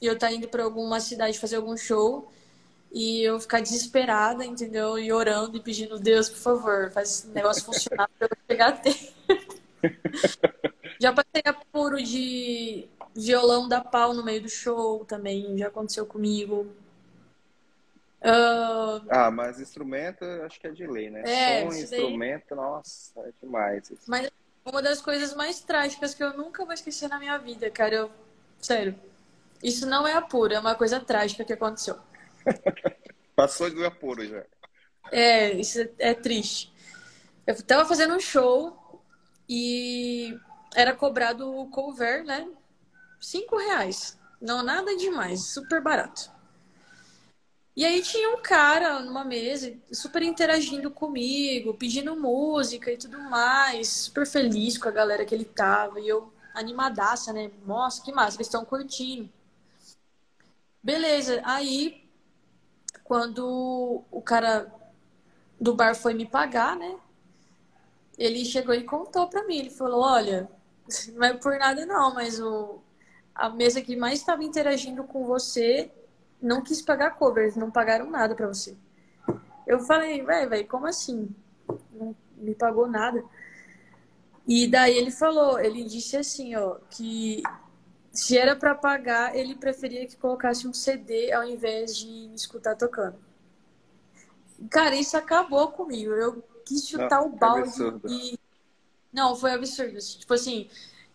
e 0.00 0.06
eu 0.06 0.14
estar 0.14 0.28
tá 0.28 0.32
indo 0.32 0.48
para 0.48 0.62
alguma 0.62 1.00
cidade 1.00 1.38
fazer 1.38 1.56
algum 1.56 1.76
show 1.76 2.30
e 2.92 3.22
eu 3.22 3.40
ficar 3.40 3.60
desesperada, 3.60 4.44
entendeu? 4.44 4.98
E 4.98 5.12
orando 5.12 5.56
e 5.56 5.60
pedindo, 5.60 5.98
Deus, 5.98 6.28
por 6.28 6.38
favor, 6.38 6.90
faz 6.92 7.10
esse 7.10 7.28
negócio 7.28 7.64
funcionar 7.64 8.08
para 8.18 8.28
eu 8.30 8.36
chegar 8.48 8.68
a 8.68 8.72
tempo. 8.72 9.12
já 11.00 11.12
passei 11.12 11.42
apuro 11.44 12.02
de 12.02 12.86
violão 13.14 13.68
da 13.68 13.80
pau 13.80 14.14
no 14.14 14.24
meio 14.24 14.42
do 14.42 14.48
show 14.48 15.04
também, 15.04 15.58
já 15.58 15.68
aconteceu 15.68 16.06
comigo. 16.06 16.66
Uh... 18.22 19.04
Ah, 19.10 19.30
mas 19.32 19.58
instrumento 19.58 20.24
acho 20.44 20.60
que 20.60 20.68
é 20.68 20.70
de 20.70 20.86
lei, 20.86 21.10
né? 21.10 21.22
É, 21.26 21.62
Som, 21.62 21.76
instrumento, 21.76 22.44
daí... 22.50 22.58
nossa, 22.58 23.20
é 23.20 23.32
demais. 23.42 23.90
Isso. 23.90 24.04
Mas 24.06 24.30
uma 24.64 24.80
das 24.80 25.00
coisas 25.00 25.34
mais 25.34 25.60
trágicas 25.60 26.14
que 26.14 26.22
eu 26.22 26.36
nunca 26.36 26.64
vou 26.64 26.72
esquecer 26.72 27.08
na 27.08 27.18
minha 27.18 27.36
vida, 27.38 27.70
cara. 27.70 27.94
Eu... 27.94 28.10
Sério. 28.60 28.94
Isso 29.62 29.86
não 29.86 30.06
é 30.06 30.14
apuro, 30.14 30.54
é 30.54 30.58
uma 30.58 30.74
coisa 30.74 31.00
trágica 31.00 31.44
que 31.44 31.52
aconteceu. 31.52 31.98
Passou 33.34 33.70
do 33.70 33.84
apuro 33.84 34.26
já. 34.26 34.44
É, 35.10 35.52
isso 35.52 35.80
é, 35.80 35.90
é 35.98 36.14
triste. 36.14 36.72
Eu 37.46 37.60
tava 37.62 37.84
fazendo 37.84 38.14
um 38.14 38.20
show 38.20 39.02
e 39.48 40.36
era 40.74 40.94
cobrado 40.94 41.52
o 41.54 41.68
cover, 41.68 42.24
né? 42.24 42.48
Cinco 43.20 43.56
reais. 43.56 44.18
Não 44.40 44.62
nada 44.62 44.96
demais, 44.96 45.52
super 45.52 45.80
barato. 45.80 46.31
E 47.74 47.86
aí 47.86 48.02
tinha 48.02 48.30
um 48.34 48.42
cara 48.42 49.00
numa 49.00 49.24
mesa, 49.24 49.74
super 49.90 50.22
interagindo 50.22 50.90
comigo, 50.90 51.74
pedindo 51.74 52.14
música 52.14 52.92
e 52.92 52.98
tudo 52.98 53.18
mais, 53.18 53.88
super 53.88 54.26
feliz 54.26 54.76
com 54.76 54.88
a 54.88 54.92
galera 54.92 55.24
que 55.24 55.34
ele 55.34 55.46
tava. 55.46 55.98
E 56.00 56.06
eu 56.08 56.30
animadaça, 56.54 57.32
né? 57.32 57.50
Nossa, 57.64 58.02
que 58.02 58.12
massa, 58.12 58.36
eles 58.36 58.46
estão 58.46 58.64
curtindo. 58.64 59.28
Beleza, 60.82 61.40
aí 61.44 62.04
quando 63.04 64.04
o 64.10 64.20
cara 64.22 64.72
do 65.60 65.74
bar 65.74 65.94
foi 65.94 66.12
me 66.12 66.26
pagar, 66.26 66.76
né? 66.76 66.98
Ele 68.18 68.44
chegou 68.44 68.74
e 68.74 68.84
contou 68.84 69.28
pra 69.28 69.44
mim. 69.44 69.58
Ele 69.58 69.70
falou: 69.70 70.02
Olha, 70.02 70.50
não 71.14 71.24
é 71.24 71.34
por 71.34 71.58
nada 71.58 71.86
não, 71.86 72.12
mas 72.14 72.40
o, 72.40 72.80
a 73.34 73.48
mesa 73.48 73.80
que 73.80 73.96
mais 73.96 74.18
estava 74.18 74.44
interagindo 74.44 75.04
com 75.04 75.24
você 75.24 75.90
não 76.42 76.60
quis 76.60 76.82
pagar 76.82 77.12
covers, 77.12 77.56
não 77.56 77.70
pagaram 77.70 78.10
nada 78.10 78.34
para 78.34 78.48
você. 78.48 78.76
Eu 79.66 79.78
falei, 79.80 80.22
velho, 80.22 80.50
velho, 80.50 80.66
como 80.66 80.86
assim? 80.86 81.30
Não 81.92 82.14
me 82.36 82.54
pagou 82.54 82.88
nada. 82.88 83.24
E 84.46 84.66
daí 84.66 84.96
ele 84.98 85.12
falou, 85.12 85.58
ele 85.60 85.84
disse 85.84 86.16
assim, 86.16 86.56
ó, 86.56 86.78
que 86.90 87.42
se 88.10 88.36
era 88.36 88.56
para 88.56 88.74
pagar, 88.74 89.36
ele 89.36 89.54
preferia 89.54 90.06
que 90.06 90.16
colocasse 90.16 90.66
um 90.66 90.74
CD 90.74 91.32
ao 91.32 91.44
invés 91.44 91.96
de 91.96 92.34
escutar 92.34 92.74
tocando. 92.74 93.16
Cara, 94.68 94.96
isso 94.96 95.16
acabou 95.16 95.68
comigo. 95.68 96.12
Eu 96.12 96.42
quis 96.66 96.88
chutar 96.88 97.20
não, 97.20 97.26
o 97.26 97.30
balde 97.30 97.70
e 98.08 98.38
não, 99.12 99.36
foi 99.36 99.52
absurdo. 99.52 99.98
Tipo 99.98 100.34
assim, 100.34 100.68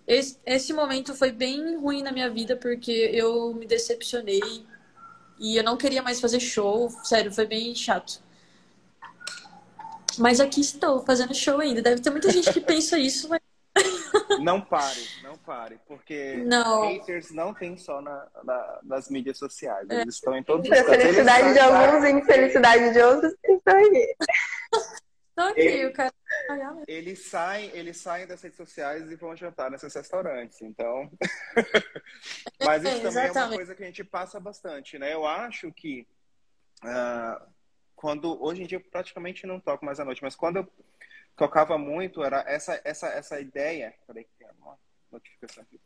esse, 0.05 0.37
esse 0.45 0.71
momento 0.71 1.13
foi 1.13 1.31
bem 1.31 1.75
ruim 1.77 2.01
na 2.01 2.11
minha 2.11 2.29
vida 2.29 2.55
porque 2.55 2.91
eu 2.91 3.53
me 3.53 3.65
decepcionei 3.65 4.65
e 5.39 5.57
eu 5.57 5.63
não 5.63 5.77
queria 5.77 6.01
mais 6.01 6.19
fazer 6.19 6.39
show. 6.39 6.89
Sério, 7.03 7.31
foi 7.31 7.45
bem 7.45 7.73
chato. 7.75 8.21
Mas 10.17 10.39
aqui 10.39 10.61
estou, 10.61 11.05
fazendo 11.05 11.33
show 11.33 11.59
ainda. 11.59 11.81
Deve 11.81 12.01
ter 12.01 12.09
muita 12.09 12.29
gente 12.31 12.51
que 12.51 12.61
pensa 12.61 12.97
isso, 12.97 13.29
mas. 13.29 13.39
Não 14.41 14.59
pare, 14.59 15.07
não 15.23 15.35
pare, 15.37 15.79
porque 15.87 16.43
não. 16.45 16.81
haters 16.81 17.31
não 17.31 17.53
tem 17.53 17.77
só 17.77 18.01
na, 18.01 18.27
na, 18.43 18.79
nas 18.83 19.09
mídias 19.09 19.37
sociais, 19.37 19.87
eles 19.89 20.05
é. 20.05 20.09
estão 20.09 20.35
em 20.35 20.43
todos 20.43 20.69
os 20.69 20.75
cantos. 20.75 20.95
Felicidade 20.95 21.53
de 21.53 21.59
alguns 21.59 22.03
e 22.03 22.11
infelicidade 22.11 22.93
de 22.93 22.99
outros, 22.99 23.33
estão 23.43 23.75
aí. 23.75 24.15
Estão 25.37 25.49
aqui, 25.49 25.85
o 25.85 25.93
cara. 25.93 26.13
Eles 26.87 27.27
saem, 27.27 27.69
eles 27.75 27.97
saem 27.97 28.25
das 28.25 28.41
redes 28.41 28.57
sociais 28.57 29.11
e 29.11 29.15
vão 29.15 29.35
jantar 29.35 29.69
nesses 29.69 29.93
restaurantes, 29.93 30.59
então. 30.63 31.11
Mas 32.65 32.83
isso 32.83 33.03
também 33.03 33.27
é 33.27 33.31
uma 33.31 33.49
coisa 33.49 33.75
que 33.75 33.83
a 33.83 33.85
gente 33.85 34.03
passa 34.03 34.39
bastante, 34.39 34.97
né? 34.97 35.13
Eu 35.13 35.27
acho 35.27 35.71
que 35.71 36.07
uh, 36.83 37.53
quando 37.95 38.43
hoje 38.43 38.63
em 38.63 38.65
dia 38.65 38.79
eu 38.79 38.89
praticamente 38.89 39.45
não 39.45 39.59
toco 39.59 39.85
mais 39.85 39.99
à 39.99 40.05
noite, 40.05 40.23
mas 40.23 40.35
quando 40.35 40.57
eu 40.57 40.73
tocava 41.35 41.77
muito 41.77 42.23
era 42.23 42.43
essa 42.47 42.81
essa 42.83 43.07
essa 43.09 43.39
ideia. 43.39 43.93
Peraí 44.07 44.23
que 44.23 44.31
tem 44.39 44.47
uma 44.59 44.75
notificação 45.11 45.61
aqui. 45.61 45.79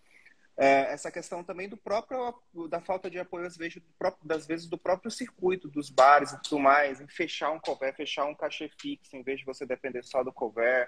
É, 0.63 0.93
essa 0.93 1.11
questão 1.11 1.43
também 1.43 1.67
do 1.67 1.75
próprio 1.75 2.35
da 2.69 2.79
falta 2.79 3.09
de 3.09 3.17
apoio 3.17 3.47
às 3.47 3.57
vezes 3.57 3.81
do 3.81 3.93
próprio, 3.97 4.27
das 4.27 4.45
vezes 4.45 4.67
do 4.67 4.77
próprio 4.77 5.09
circuito 5.09 5.67
dos 5.67 5.89
bares 5.89 6.33
e 6.33 6.41
tudo 6.43 6.59
mais 6.59 7.01
em 7.01 7.07
fechar 7.07 7.49
um 7.49 7.59
cover 7.59 7.95
fechar 7.95 8.25
um 8.25 8.35
cachê 8.35 8.69
fixo 8.79 9.15
em 9.15 9.23
vez 9.23 9.39
de 9.39 9.45
você 9.45 9.65
depender 9.65 10.03
só 10.03 10.23
do 10.23 10.31
cover 10.31 10.87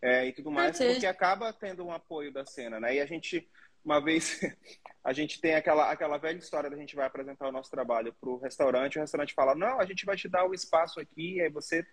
é, 0.00 0.24
e 0.24 0.32
tudo 0.32 0.50
mais 0.50 0.78
porque 0.78 1.04
acaba 1.04 1.52
tendo 1.52 1.84
um 1.84 1.92
apoio 1.92 2.32
da 2.32 2.46
cena 2.46 2.80
né? 2.80 2.94
E 2.94 3.00
a 3.00 3.04
gente 3.04 3.46
uma 3.84 4.00
vez 4.00 4.40
a 5.04 5.12
gente 5.12 5.38
tem 5.38 5.54
aquela 5.54 5.90
aquela 5.90 6.16
velha 6.16 6.38
história 6.38 6.70
da 6.70 6.76
gente 6.78 6.96
vai 6.96 7.04
apresentar 7.04 7.46
o 7.46 7.52
nosso 7.52 7.70
trabalho 7.70 8.14
para 8.18 8.30
o 8.30 8.38
restaurante 8.38 8.96
o 8.96 9.02
restaurante 9.02 9.34
fala 9.34 9.54
não 9.54 9.78
a 9.78 9.84
gente 9.84 10.06
vai 10.06 10.16
te 10.16 10.30
dar 10.30 10.46
o 10.46 10.54
espaço 10.54 10.98
aqui 10.98 11.42
aí 11.42 11.50
você 11.50 11.86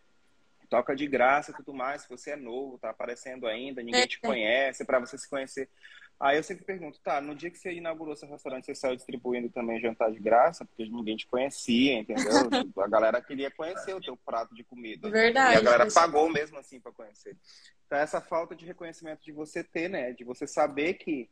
toca 0.70 0.96
de 0.96 1.06
graça 1.06 1.52
e 1.52 1.56
tudo 1.56 1.74
mais 1.74 2.04
se 2.04 2.10
você 2.10 2.32
é 2.32 2.36
novo 2.38 2.78
tá 2.78 2.90
aparecendo 2.90 3.48
ainda 3.48 3.84
ninguém 3.84 4.08
te 4.08 4.18
é. 4.24 4.26
conhece 4.26 4.86
para 4.86 4.98
você 4.98 5.18
se 5.18 5.30
conhecer 5.30 5.70
Aí 6.20 6.38
eu 6.38 6.44
sempre 6.44 6.66
pergunto, 6.66 7.00
tá, 7.00 7.22
no 7.22 7.36
dia 7.36 7.52
que 7.52 7.60
você 7.60 7.72
inaugurou 7.74 8.16
seu 8.16 8.28
restaurante, 8.28 8.66
você 8.66 8.74
saiu 8.74 8.96
distribuindo 8.96 9.50
também 9.50 9.80
jantar 9.80 10.12
de 10.12 10.20
graça, 10.20 10.66
porque 10.66 10.90
ninguém 10.90 11.16
te 11.16 11.28
conhecia, 11.28 11.94
entendeu? 11.94 12.26
A 12.84 12.88
galera 12.88 13.22
queria 13.22 13.52
conhecer 13.52 13.94
o 13.94 14.02
teu 14.02 14.18
prato 14.18 14.56
de 14.56 14.64
comida. 14.64 15.10
Verdade. 15.12 15.54
E 15.54 15.58
a 15.58 15.62
galera 15.62 15.92
pagou 15.92 16.28
mesmo 16.28 16.58
assim 16.58 16.80
para 16.80 16.92
conhecer. 16.92 17.38
Então 17.86 18.00
essa 18.00 18.20
falta 18.20 18.56
de 18.56 18.66
reconhecimento 18.66 19.24
de 19.24 19.32
você 19.32 19.64
ter, 19.64 19.90
né, 19.90 20.12
de 20.14 20.24
você 20.24 20.48
saber 20.48 20.96
que 20.96 21.30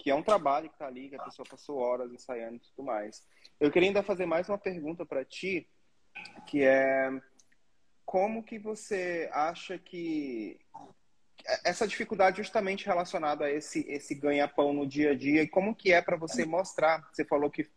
que 0.00 0.10
é 0.10 0.14
um 0.14 0.22
trabalho 0.22 0.70
que 0.70 0.78
tá 0.78 0.86
ali, 0.86 1.08
que 1.08 1.16
a 1.16 1.24
pessoa 1.24 1.44
passou 1.44 1.76
horas 1.78 2.12
ensaiando 2.12 2.54
e 2.54 2.60
tudo 2.60 2.86
mais. 2.86 3.26
Eu 3.58 3.68
queria 3.68 3.88
ainda 3.88 4.00
fazer 4.00 4.26
mais 4.26 4.48
uma 4.48 4.56
pergunta 4.56 5.04
para 5.04 5.24
ti, 5.24 5.68
que 6.46 6.62
é 6.62 7.10
como 8.06 8.44
que 8.44 8.60
você 8.60 9.28
acha 9.32 9.76
que 9.76 10.58
essa 11.64 11.86
dificuldade 11.86 12.38
justamente 12.38 12.86
relacionada 12.86 13.46
a 13.46 13.50
esse 13.50 13.80
esse 13.88 14.14
ganha-pão 14.14 14.72
no 14.72 14.86
dia 14.86 15.12
a 15.12 15.14
dia 15.14 15.42
e 15.42 15.48
como 15.48 15.74
que 15.74 15.92
é 15.92 16.02
para 16.02 16.16
você 16.16 16.44
mostrar? 16.44 17.08
Você 17.12 17.24
falou 17.24 17.50
que 17.50 17.68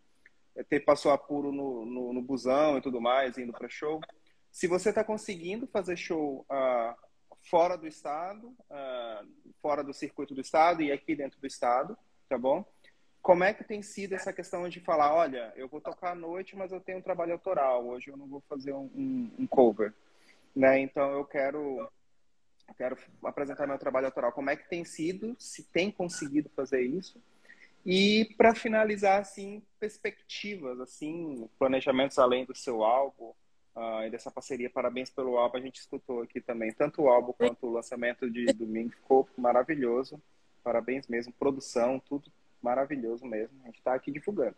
ter 0.67 0.81
passou 0.81 1.11
apuro 1.11 1.51
no, 1.51 1.85
no, 1.85 2.13
no 2.13 2.21
busão 2.21 2.77
e 2.77 2.81
tudo 2.81 2.99
mais, 2.99 3.37
indo 3.37 3.53
para 3.53 3.69
show. 3.69 4.01
Se 4.51 4.67
você 4.67 4.89
está 4.89 5.03
conseguindo 5.03 5.65
fazer 5.65 5.95
show 5.95 6.45
uh, 6.49 6.95
fora 7.49 7.77
do 7.77 7.87
estado, 7.87 8.47
uh, 8.47 9.27
fora 9.61 9.83
do 9.83 9.93
circuito 9.93 10.35
do 10.35 10.41
estado 10.41 10.81
e 10.81 10.91
aqui 10.91 11.15
dentro 11.15 11.39
do 11.39 11.47
estado, 11.47 11.97
tá 12.27 12.37
bom? 12.37 12.65
Como 13.21 13.43
é 13.43 13.53
que 13.53 13.63
tem 13.63 13.81
sido 13.81 14.13
essa 14.13 14.33
questão 14.33 14.67
de 14.67 14.79
falar, 14.79 15.13
olha, 15.13 15.53
eu 15.55 15.67
vou 15.67 15.79
tocar 15.79 16.11
à 16.11 16.15
noite, 16.15 16.55
mas 16.55 16.71
eu 16.71 16.81
tenho 16.81 16.97
um 16.97 17.03
trabalho 17.03 17.33
autoral, 17.33 17.85
hoje 17.85 18.09
eu 18.09 18.17
não 18.17 18.27
vou 18.27 18.41
fazer 18.49 18.73
um, 18.73 18.89
um, 18.95 19.31
um 19.39 19.47
cover, 19.47 19.93
né? 20.55 20.79
Então 20.79 21.11
eu 21.11 21.23
quero 21.23 21.87
quero 22.77 22.97
apresentar 23.23 23.67
meu 23.67 23.77
trabalho 23.77 24.07
autoral. 24.07 24.31
Como 24.31 24.49
é 24.49 24.55
que 24.55 24.69
tem 24.69 24.83
sido? 24.83 25.35
Se 25.39 25.63
tem 25.63 25.91
conseguido 25.91 26.49
fazer 26.55 26.81
isso? 26.81 27.21
E 27.85 28.33
para 28.37 28.53
finalizar, 28.53 29.19
assim, 29.19 29.63
perspectivas, 29.79 30.79
assim, 30.79 31.49
planejamentos 31.57 32.19
além 32.19 32.45
do 32.45 32.55
seu 32.55 32.83
álbum 32.83 33.33
uh, 33.75 34.03
e 34.05 34.09
dessa 34.09 34.29
parceria. 34.29 34.69
Parabéns 34.69 35.09
pelo 35.09 35.37
álbum. 35.37 35.57
A 35.57 35.61
gente 35.61 35.79
escutou 35.79 36.21
aqui 36.21 36.39
também 36.39 36.71
tanto 36.71 37.03
o 37.03 37.09
álbum 37.09 37.33
quanto 37.33 37.67
o 37.67 37.71
lançamento 37.71 38.29
de 38.29 38.45
domingo 38.53 38.91
ficou 38.91 39.27
maravilhoso. 39.37 40.21
Parabéns 40.63 41.07
mesmo, 41.07 41.33
produção, 41.33 41.99
tudo 41.99 42.31
maravilhoso 42.61 43.25
mesmo. 43.25 43.59
A 43.63 43.65
gente 43.67 43.79
está 43.79 43.95
aqui 43.95 44.11
divulgando. 44.11 44.55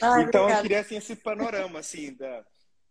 Ai, 0.00 0.22
então 0.22 0.42
obrigada. 0.42 0.52
eu 0.52 0.62
queria 0.62 0.80
assim 0.80 0.96
esse 0.96 1.16
panorama 1.16 1.80
assim 1.80 2.12
da 2.14 2.44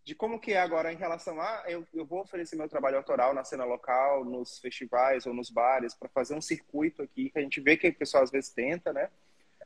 de 0.04 0.14
como 0.14 0.40
que 0.40 0.52
é 0.52 0.60
agora 0.60 0.92
em 0.92 0.96
relação 0.96 1.40
a 1.40 1.64
eu, 1.68 1.86
eu 1.92 2.04
vou 2.04 2.20
oferecer 2.20 2.56
meu 2.56 2.68
trabalho 2.68 2.96
autoral 2.96 3.34
na 3.34 3.44
cena 3.44 3.64
local, 3.64 4.24
nos 4.24 4.58
festivais 4.58 5.26
ou 5.26 5.34
nos 5.34 5.50
bares 5.50 5.94
para 5.94 6.08
fazer 6.08 6.34
um 6.34 6.40
circuito 6.40 7.02
aqui 7.02 7.30
que 7.30 7.38
a 7.38 7.42
gente 7.42 7.60
vê 7.60 7.76
que 7.76 7.88
o 7.88 7.94
pessoal 7.94 8.22
às 8.22 8.30
vezes 8.30 8.50
tenta, 8.50 8.92
né? 8.92 9.10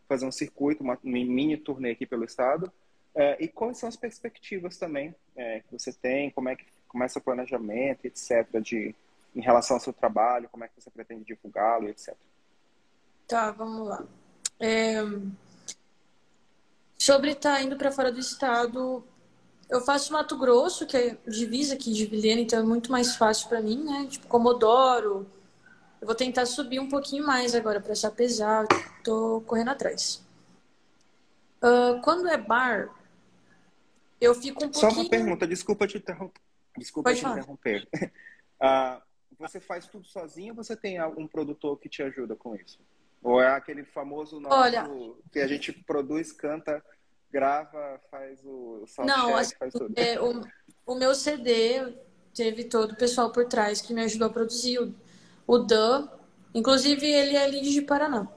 Fazer 0.09 0.27
um 0.27 0.33
circuito, 0.33 0.83
uma, 0.83 0.99
mini 1.03 1.57
turnê 1.57 1.93
aqui 1.93 2.05
pelo 2.05 2.25
estado. 2.25 2.71
É, 3.15 3.43
e 3.43 3.49
quais 3.49 3.79
são 3.79 3.89
as 3.89 3.97
perspectivas 3.97 4.77
também 4.77 5.15
é, 5.37 5.61
que 5.61 5.73
você 5.73 5.93
tem? 5.93 6.31
Como 6.31 6.49
é 6.49 6.57
que 6.57 6.67
começa 6.89 7.19
o 7.19 7.23
planejamento, 7.23 8.05
etc. 8.05 8.61
De 8.61 8.95
em 9.35 9.41
relação 9.41 9.77
ao 9.77 9.81
seu 9.81 9.93
trabalho, 9.93 10.49
como 10.49 10.63
é 10.63 10.69
que 10.69 10.81
você 10.81 10.89
pretende 10.91 11.25
divulgá-lo, 11.25 11.89
etc. 11.89 12.15
Tá, 13.27 13.51
vamos 13.51 13.89
lá. 13.89 14.05
É... 14.61 15.03
Sobre 16.97 17.33
estar 17.33 17.57
tá 17.57 17.63
indo 17.63 17.77
para 17.77 17.91
fora 17.91 18.13
do 18.13 18.21
estado, 18.21 19.05
eu 19.75 19.81
faço 19.81 20.13
Mato 20.13 20.39
Grosso, 20.39 20.87
que 20.87 20.97
é 20.97 21.17
divisa 21.27 21.75
aqui 21.75 21.93
de 21.93 22.07
Vilhena, 22.07 22.41
então 22.41 22.59
é 22.59 22.63
muito 22.63 22.93
mais 22.93 23.17
fácil 23.17 23.49
para 23.49 23.61
mim, 23.61 23.83
né? 23.85 24.07
Tipo, 24.09 24.27
Comodoro. 24.29 25.27
Eu 26.01 26.07
vou 26.07 26.15
tentar 26.15 26.47
subir 26.47 26.79
um 26.79 26.89
pouquinho 26.89 27.27
mais 27.27 27.55
agora 27.55 27.81
para 27.81 27.95
se 27.95 28.07
apesar. 28.07 28.67
Tô 29.03 29.41
correndo 29.47 29.71
atrás. 29.71 30.25
Uh, 31.63 32.01
quando 32.03 32.29
é 32.29 32.37
bar, 32.37 32.89
eu 34.21 34.35
fico 34.35 34.65
um 34.65 34.69
pouquinho... 34.69 34.93
Só 34.93 35.01
uma 35.01 35.09
pergunta, 35.09 35.47
desculpa 35.47 35.87
te 35.87 35.99
interromper. 35.99 36.41
Desculpa 36.77 37.11
Pode 37.11 37.19
te 37.19 37.23
falar. 37.23 37.39
interromper. 37.39 37.89
Uh, 37.95 39.03
você 39.39 39.61
faz 39.61 39.87
tudo 39.87 40.07
sozinho 40.07 40.53
ou 40.53 40.63
você 40.63 40.77
tem 40.77 40.99
algum 40.99 41.27
produtor 41.27 41.79
que 41.79 41.89
te 41.89 42.03
ajuda 42.03 42.37
com 42.37 42.55
isso? 42.55 42.79
Ou 43.23 43.41
é 43.41 43.49
aquele 43.49 43.85
famoso 43.85 44.39
nosso 44.39 44.55
Olha, 44.55 44.87
que 45.33 45.39
a 45.39 45.47
gente 45.47 45.73
produz, 45.73 46.31
canta 46.31 46.85
grava, 47.35 48.01
faz 48.09 48.39
o 48.45 48.85
Não, 49.05 49.33
faz 49.33 49.73
tudo. 49.73 49.93
É, 49.97 50.21
o, 50.21 50.41
o 50.87 50.95
meu 50.95 51.13
CD 51.17 51.93
teve 52.33 52.65
todo 52.65 52.93
o 52.93 52.97
pessoal 52.97 53.33
por 53.33 53.47
trás 53.47 53.81
que 53.81 53.93
me 53.93 54.03
ajudou 54.03 54.29
a 54.29 54.33
produzir. 54.33 54.79
O, 54.79 54.95
o 55.45 55.59
Dan, 55.59 56.09
inclusive 56.55 57.05
ele 57.05 57.37
é 57.37 57.45
ali 57.45 57.61
de 57.61 57.83
Paraná. 57.83 58.29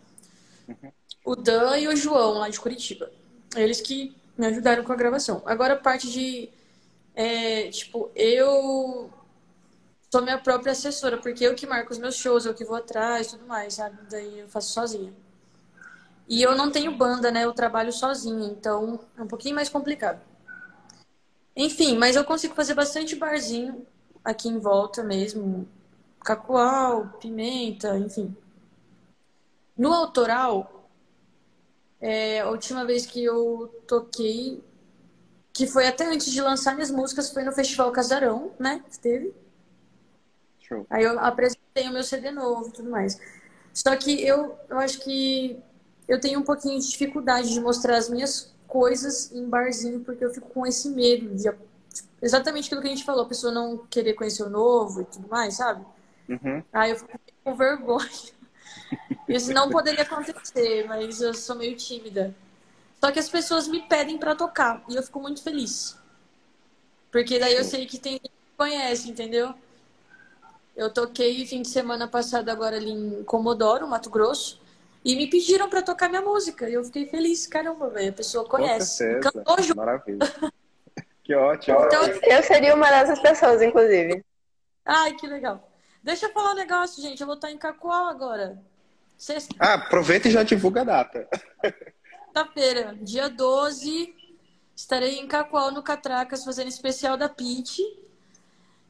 Uhum. 0.67 0.91
O 1.23 1.35
Dan 1.35 1.77
e 1.77 1.87
o 1.87 1.95
João, 1.95 2.39
lá 2.39 2.49
de 2.49 2.59
Curitiba. 2.59 3.11
Eles 3.55 3.79
que 3.81 4.15
me 4.35 4.47
ajudaram 4.47 4.83
com 4.83 4.91
a 4.91 4.95
gravação. 4.95 5.43
Agora 5.45 5.75
a 5.75 5.77
parte 5.77 6.09
de. 6.09 6.49
É, 7.13 7.69
tipo, 7.69 8.11
eu 8.15 9.11
sou 10.11 10.21
minha 10.23 10.39
própria 10.39 10.71
assessora, 10.71 11.17
porque 11.17 11.45
eu 11.45 11.53
que 11.53 11.67
marco 11.67 11.91
os 11.91 11.99
meus 11.99 12.15
shows, 12.15 12.45
eu 12.45 12.53
que 12.55 12.65
vou 12.65 12.77
atrás 12.77 13.27
tudo 13.27 13.45
mais, 13.45 13.75
sabe? 13.75 13.97
Daí 14.09 14.39
eu 14.39 14.47
faço 14.47 14.73
sozinha. 14.73 15.13
E 16.27 16.41
eu 16.41 16.55
não 16.55 16.69
tenho 16.69 16.95
banda, 16.95 17.31
né? 17.31 17.45
Eu 17.45 17.53
trabalho 17.53 17.91
sozinha, 17.91 18.47
então 18.47 18.99
é 19.17 19.21
um 19.21 19.27
pouquinho 19.27 19.55
mais 19.55 19.69
complicado. 19.69 20.21
Enfim, 21.55 21.97
mas 21.97 22.15
eu 22.15 22.23
consigo 22.25 22.53
fazer 22.53 22.73
bastante 22.73 23.15
barzinho 23.15 23.85
aqui 24.23 24.49
em 24.49 24.59
volta 24.59 25.03
mesmo. 25.03 25.67
Cacoal, 26.23 27.07
pimenta, 27.19 27.97
enfim. 27.97 28.35
No 29.77 29.93
autoral, 29.93 30.89
é, 32.01 32.41
a 32.41 32.49
última 32.49 32.85
vez 32.85 33.05
que 33.05 33.23
eu 33.23 33.67
toquei, 33.87 34.63
que 35.53 35.65
foi 35.65 35.87
até 35.87 36.05
antes 36.05 36.31
de 36.31 36.41
lançar 36.41 36.73
minhas 36.75 36.91
músicas, 36.91 37.31
foi 37.31 37.43
no 37.43 37.51
Festival 37.51 37.91
Casarão, 37.91 38.51
né? 38.59 38.83
Teve. 39.01 39.33
Show. 40.59 40.85
Aí 40.89 41.03
eu 41.03 41.17
apresentei 41.19 41.87
o 41.87 41.93
meu 41.93 42.03
CD 42.03 42.31
novo 42.31 42.67
e 42.67 42.71
tudo 42.71 42.89
mais. 42.89 43.17
Só 43.73 43.95
que 43.95 44.21
eu, 44.21 44.57
eu 44.69 44.77
acho 44.79 44.99
que 44.99 45.61
eu 46.07 46.19
tenho 46.19 46.39
um 46.39 46.43
pouquinho 46.43 46.79
de 46.79 46.89
dificuldade 46.89 47.53
de 47.53 47.59
mostrar 47.59 47.97
as 47.97 48.09
minhas 48.09 48.53
coisas 48.67 49.31
em 49.31 49.47
barzinho, 49.47 50.01
porque 50.01 50.23
eu 50.23 50.33
fico 50.33 50.49
com 50.49 50.65
esse 50.65 50.89
medo 50.89 51.35
de 51.35 51.49
exatamente 52.21 52.67
aquilo 52.67 52.81
que 52.81 52.87
a 52.87 52.91
gente 52.91 53.03
falou, 53.03 53.23
a 53.23 53.27
pessoa 53.27 53.51
não 53.51 53.77
querer 53.89 54.13
conhecer 54.13 54.43
o 54.43 54.49
novo 54.49 55.01
e 55.01 55.05
tudo 55.05 55.27
mais, 55.27 55.55
sabe? 55.55 55.85
Uhum. 56.27 56.63
Aí 56.73 56.91
eu 56.91 56.97
fico 56.97 57.19
com 57.43 57.55
vergonha. 57.55 58.09
Isso 59.27 59.53
não 59.53 59.69
poderia 59.69 60.03
acontecer, 60.03 60.85
mas 60.87 61.21
eu 61.21 61.33
sou 61.33 61.55
meio 61.55 61.75
tímida. 61.75 62.33
Só 62.99 63.11
que 63.11 63.19
as 63.19 63.29
pessoas 63.29 63.67
me 63.67 63.81
pedem 63.81 64.17
para 64.17 64.35
tocar 64.35 64.83
e 64.89 64.95
eu 64.95 65.03
fico 65.03 65.19
muito 65.19 65.41
feliz. 65.43 65.97
Porque 67.11 67.39
daí 67.39 67.55
eu 67.55 67.63
sei 67.63 67.85
que 67.85 67.97
tem 67.97 68.13
gente 68.13 68.29
que 68.29 68.57
conhece, 68.57 69.09
entendeu? 69.09 69.53
Eu 70.75 70.91
toquei 70.91 71.45
fim 71.45 71.61
de 71.61 71.69
semana 71.69 72.07
passado 72.07 72.49
agora 72.49 72.75
ali 72.77 72.91
em 72.91 73.23
Comodoro, 73.23 73.87
Mato 73.87 74.09
Grosso. 74.09 74.59
E 75.07 75.15
me 75.15 75.25
pediram 75.25 75.69
para 75.69 75.81
tocar 75.81 76.09
minha 76.09 76.21
música. 76.21 76.69
E 76.69 76.73
eu 76.73 76.83
fiquei 76.83 77.05
feliz, 77.05 77.47
caramba, 77.47 77.89
velho. 77.89 78.09
A 78.09 78.13
pessoa 78.13 78.43
conhece. 78.43 79.05
Com 79.23 79.55
certeza. 79.55 79.73
Maravilha. 79.73 80.19
que 81.23 81.33
ótimo. 81.33 81.79
Então, 81.85 82.03
eu 82.23 82.43
seria 82.43 82.75
uma 82.75 82.89
dessas 82.89 83.17
pessoas, 83.21 83.61
inclusive. 83.61 84.21
Ai, 84.83 85.13
que 85.13 85.25
legal. 85.25 85.71
Deixa 86.03 86.25
eu 86.25 86.33
falar 86.33 86.51
um 86.51 86.55
negócio, 86.55 87.01
gente. 87.01 87.21
Eu 87.21 87.25
vou 87.25 87.35
estar 87.37 87.49
em 87.49 87.57
Cacoal 87.57 88.07
agora. 88.07 88.61
Sexta... 89.17 89.55
Ah, 89.57 89.75
aproveita 89.75 90.27
e 90.27 90.31
já 90.31 90.43
divulga 90.43 90.81
a 90.81 90.83
data. 90.83 91.29
Sexta-feira, 91.61 92.93
dia 93.01 93.29
12, 93.29 94.13
estarei 94.75 95.19
em 95.19 95.27
Cacoal, 95.27 95.71
no 95.71 95.81
Catracas, 95.81 96.43
fazendo 96.43 96.67
especial 96.67 97.15
da 97.15 97.29
Pit. 97.29 97.81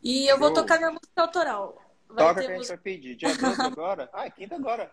E 0.02 0.26
eu 0.26 0.40
vou 0.40 0.52
tocar 0.52 0.80
minha 0.80 0.90
música 0.90 1.22
autoral. 1.22 1.80
Vai 2.10 2.18
Toca 2.18 2.42
que 2.42 2.52
a 2.52 2.56
gente 2.56 2.68
vai 2.70 2.78
pedir. 2.78 3.16
Dia 3.16 3.36
12 3.36 3.62
agora? 3.62 4.10
Ah, 4.12 4.26
é 4.26 4.32
quinta 4.32 4.56
agora. 4.56 4.92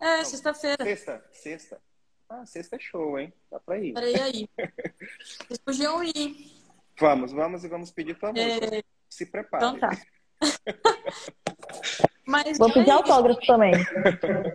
É, 0.00 0.24
sexta-feira. 0.24 0.84
Sexta, 0.84 1.24
sexta. 1.32 1.80
Ah, 2.28 2.44
sexta 2.44 2.76
é 2.76 2.78
show, 2.78 3.18
hein? 3.18 3.32
Dá 3.50 3.58
pra 3.58 3.78
ir. 3.78 3.94
Peraí 3.94 4.20
aí. 4.20 4.48
Vocês 5.48 5.58
podiam 5.58 6.04
ir. 6.04 6.58
Vamos, 6.98 7.32
vamos 7.32 7.64
e 7.64 7.68
vamos 7.68 7.90
pedir 7.90 8.18
tua 8.18 8.32
música. 8.32 8.76
É... 8.76 8.82
Se 9.08 9.26
prepare. 9.26 9.64
Então 9.64 9.78
tá. 9.78 9.90
Mas 12.26 12.58
Vou 12.58 12.70
pedir 12.70 12.90
autógrafo 12.90 13.40
também. 13.46 13.72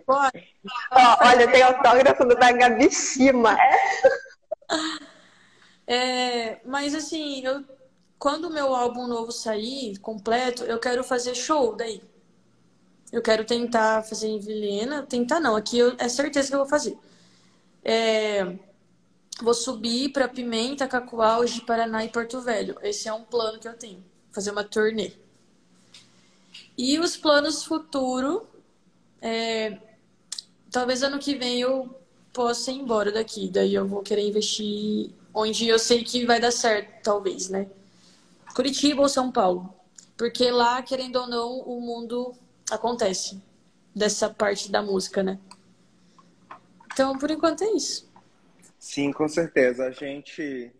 Pode. 0.06 0.54
Oh, 0.92 1.26
olha, 1.26 1.50
tem 1.50 1.60
autógrafo 1.60 2.24
da 2.24 2.52
Gabi 2.52 2.88
Shima. 2.88 3.58
É, 5.84 6.60
mas 6.64 6.94
assim, 6.94 7.44
eu, 7.44 7.64
quando 8.16 8.44
o 8.44 8.52
meu 8.52 8.72
álbum 8.72 9.08
novo 9.08 9.32
sair 9.32 9.98
completo, 9.98 10.62
eu 10.62 10.78
quero 10.78 11.02
fazer 11.02 11.34
show 11.34 11.74
daí. 11.74 12.00
Eu 13.14 13.22
quero 13.22 13.44
tentar 13.44 14.02
fazer 14.02 14.26
em 14.26 14.40
Vilhena. 14.40 15.04
Tentar 15.04 15.38
não, 15.38 15.54
aqui 15.54 15.78
eu, 15.78 15.94
é 15.98 16.08
certeza 16.08 16.48
que 16.48 16.54
eu 16.56 16.58
vou 16.58 16.68
fazer. 16.68 16.98
É, 17.84 18.58
vou 19.40 19.54
subir 19.54 20.08
para 20.08 20.26
Pimenta, 20.26 20.88
Cacoal, 20.88 21.44
Paraná 21.64 22.04
e 22.04 22.08
Porto 22.08 22.40
Velho. 22.40 22.76
Esse 22.82 23.06
é 23.08 23.12
um 23.12 23.22
plano 23.22 23.60
que 23.60 23.68
eu 23.68 23.74
tenho. 23.74 24.04
Fazer 24.32 24.50
uma 24.50 24.64
turnê. 24.64 25.12
E 26.76 26.98
os 26.98 27.16
planos 27.16 27.62
futuro, 27.62 28.48
é, 29.22 29.78
talvez 30.72 31.04
ano 31.04 31.20
que 31.20 31.36
vem 31.36 31.60
eu 31.60 31.96
possa 32.32 32.72
ir 32.72 32.80
embora 32.80 33.12
daqui. 33.12 33.48
Daí 33.48 33.76
eu 33.76 33.86
vou 33.86 34.02
querer 34.02 34.26
investir 34.26 35.12
onde 35.32 35.68
eu 35.68 35.78
sei 35.78 36.02
que 36.02 36.26
vai 36.26 36.40
dar 36.40 36.50
certo, 36.50 37.00
talvez, 37.04 37.48
né? 37.48 37.68
Curitiba 38.56 39.02
ou 39.02 39.08
São 39.08 39.30
Paulo. 39.30 39.72
Porque 40.16 40.50
lá, 40.50 40.82
querendo 40.82 41.14
ou 41.14 41.28
não, 41.28 41.60
o 41.60 41.80
mundo 41.80 42.34
acontece 42.70 43.42
dessa 43.94 44.28
parte 44.28 44.70
da 44.70 44.82
música, 44.82 45.22
né? 45.22 45.38
Então, 46.92 47.18
por 47.18 47.30
enquanto 47.30 47.64
é 47.64 47.70
isso. 47.72 48.10
Sim, 48.78 49.12
com 49.12 49.28
certeza. 49.28 49.86
A 49.86 49.90
gente 49.90 50.72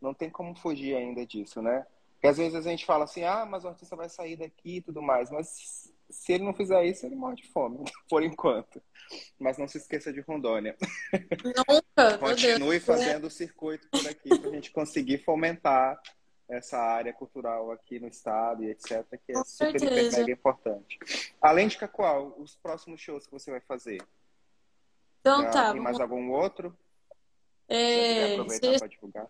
não 0.00 0.12
tem 0.12 0.28
como 0.28 0.54
fugir 0.54 0.94
ainda 0.94 1.24
disso, 1.24 1.62
né? 1.62 1.86
Porque 2.14 2.26
às 2.26 2.36
vezes 2.36 2.54
a 2.54 2.70
gente 2.70 2.84
fala 2.84 3.04
assim, 3.04 3.24
ah, 3.24 3.46
mas 3.46 3.64
o 3.64 3.68
artista 3.68 3.96
vai 3.96 4.08
sair 4.08 4.36
daqui 4.36 4.76
e 4.76 4.80
tudo 4.80 5.02
mais, 5.02 5.30
mas 5.30 5.92
se 6.10 6.32
ele 6.32 6.44
não 6.44 6.54
fizer 6.54 6.84
isso, 6.84 7.04
ele 7.04 7.14
morre 7.14 7.36
de 7.36 7.48
fome, 7.48 7.78
por 8.08 8.22
enquanto. 8.22 8.82
Mas 9.38 9.58
não 9.58 9.68
se 9.68 9.78
esqueça 9.78 10.12
de 10.12 10.20
Rondônia. 10.20 10.76
Nunca! 11.44 12.18
Continue 12.18 12.80
fazendo 12.80 13.26
o 13.26 13.30
circuito 13.30 13.88
por 13.90 14.06
aqui 14.08 14.38
para 14.38 14.50
a 14.50 14.52
gente 14.52 14.70
conseguir 14.70 15.18
fomentar 15.18 16.00
essa 16.48 16.78
área 16.78 17.12
cultural 17.12 17.70
aqui 17.70 17.98
no 17.98 18.06
estado 18.06 18.62
e 18.62 18.70
etc, 18.70 19.04
que 19.24 19.32
é 19.32 19.34
Com 19.34 19.44
super 19.44 19.80
certeza. 19.80 20.18
mega 20.18 20.32
importante. 20.32 20.98
Além 21.40 21.68
de 21.68 21.78
Cacoal, 21.78 22.34
os 22.38 22.54
próximos 22.56 23.00
shows 23.00 23.26
que 23.26 23.32
você 23.32 23.50
vai 23.50 23.60
fazer? 23.60 24.02
Então 25.20 25.42
Já 25.42 25.50
tá. 25.50 25.72
Tem 25.72 25.80
mais 25.80 25.98
algum 26.00 26.30
outro? 26.30 26.76
É, 27.68 28.34
aproveitar 28.34 28.78
para 28.78 28.88
divulgar. 28.88 29.26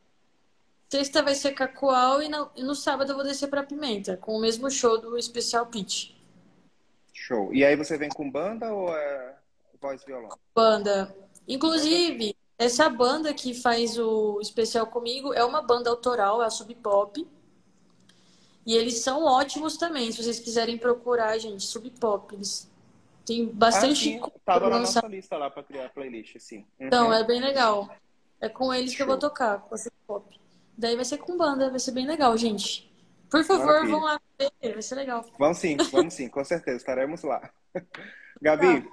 Sexta 0.89 1.23
vai 1.23 1.35
ser 1.35 1.53
Cacoal 1.53 2.23
e 2.23 2.29
no, 2.29 2.51
e 2.55 2.63
no 2.63 2.75
sábado 2.75 3.11
eu 3.11 3.17
vou 3.17 3.25
descer 3.25 3.49
para 3.49 3.65
Pimenta, 3.65 4.17
com 4.17 4.37
o 4.37 4.41
mesmo 4.41 4.71
show 4.71 5.01
do 5.01 5.17
especial 5.17 5.67
Pitch. 5.67 6.13
Show. 7.13 7.55
E 7.55 7.65
aí 7.65 7.75
você 7.75 7.97
vem 7.97 8.09
com 8.09 8.31
banda 8.31 8.73
ou 8.73 8.97
é 8.97 9.37
voz 9.81 10.03
e 10.03 10.07
violão? 10.07 10.39
Banda. 10.55 11.15
Inclusive, 11.49 12.34
essa 12.59 12.89
banda 12.89 13.35
que 13.35 13.53
faz 13.53 13.99
o 13.99 14.41
especial 14.41 14.87
comigo 14.87 15.33
é 15.33 15.45
uma 15.45 15.63
banda 15.63 15.91
autoral, 15.91 16.43
é 16.43 16.47
a 16.47 16.51
Sub 16.51 16.73
Pop. 16.77 17.27
E 18.67 18.75
eles 18.75 19.01
são 19.01 19.25
ótimos 19.25 19.77
também, 19.77 20.11
se 20.11 20.23
vocês 20.23 20.39
quiserem 20.39 20.79
procurar, 20.79 21.37
gente, 21.39 21.63
Sub 21.65 21.91
Pop. 22.01 22.35
Eles 22.35 22.71
têm 23.27 23.47
bastante. 23.47 24.19
Ah, 24.23 24.31
Tava 24.45 24.71
na 24.71 24.79
nossa 24.79 25.07
lista 25.07 25.37
lá 25.37 25.51
para 25.51 25.63
criar 25.63 25.87
a 25.87 25.89
playlist, 25.89 26.39
sim. 26.39 26.59
Uhum. 26.59 26.87
Então, 26.87 27.13
é 27.13 27.25
bem 27.25 27.41
legal. 27.41 27.89
É 28.41 28.49
com 28.49 28.73
eles 28.73 28.91
Show. 28.91 28.97
que 28.97 29.03
eu 29.03 29.07
vou 29.07 29.19
tocar, 29.19 29.59
com 29.61 29.75
a 29.75 29.79
Sub 29.79 29.93
Pop. 30.07 30.41
Daí 30.77 30.97
vai 30.97 31.05
ser 31.05 31.19
com 31.19 31.37
banda, 31.37 31.71
vai 31.71 31.79
ser 31.79 31.93
bem 31.93 32.07
legal, 32.07 32.37
gente. 32.37 32.91
Por 33.31 33.45
favor, 33.45 33.67
Maravilha. 33.67 33.93
vão 33.93 34.05
lá 34.05 34.21
ver, 34.39 34.73
vai 34.73 34.83
ser 34.83 34.95
legal. 34.95 35.25
Vamos 35.39 35.59
sim, 35.59 35.77
vamos 35.91 36.15
sim, 36.15 36.29
com 36.29 36.45
certeza, 36.45 36.77
estaremos 36.77 37.23
lá. 37.23 37.51
Gabi, 38.41 38.83
tá. 38.83 38.91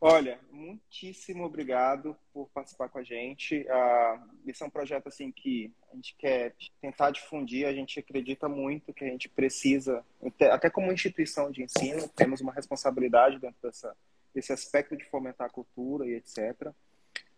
Olha, 0.00 0.38
muitíssimo 0.50 1.44
obrigado 1.44 2.16
por 2.32 2.48
participar 2.50 2.88
com 2.88 2.98
a 2.98 3.02
gente. 3.02 3.60
Uh, 3.60 4.48
esse 4.50 4.62
é 4.62 4.66
um 4.66 4.70
projeto 4.70 5.08
assim 5.08 5.32
que 5.32 5.72
a 5.92 5.96
gente 5.96 6.14
quer 6.18 6.54
tentar 6.80 7.10
difundir, 7.10 7.66
a 7.66 7.72
gente 7.72 7.98
acredita 7.98 8.48
muito 8.48 8.92
que 8.92 9.04
a 9.04 9.08
gente 9.08 9.28
precisa, 9.28 10.04
até 10.50 10.70
como 10.70 10.92
instituição 10.92 11.50
de 11.50 11.62
ensino, 11.62 12.08
temos 12.08 12.40
uma 12.40 12.52
responsabilidade 12.52 13.38
dentro 13.38 13.56
dessa, 13.62 13.96
desse 14.34 14.52
aspecto 14.52 14.96
de 14.96 15.04
fomentar 15.04 15.46
a 15.46 15.50
cultura 15.50 16.06
e 16.06 16.14
etc. 16.14 16.72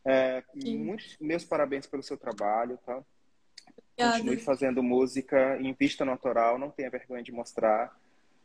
É, 0.05 0.43
muitos 0.55 1.17
meus 1.21 1.45
parabéns 1.45 1.87
pelo 1.87 2.03
seu 2.03 2.17
trabalho, 2.17 2.79
tá? 2.79 3.03
Obrigada. 3.99 4.19
Continue 4.19 4.39
fazendo 4.39 4.83
música, 4.83 5.61
invista 5.61 6.05
no 6.05 6.13
autoral, 6.13 6.59
não 6.59 6.71
tenha 6.71 6.91
vergonha 6.91 7.23
de 7.23 7.33
mostrar. 7.33 7.95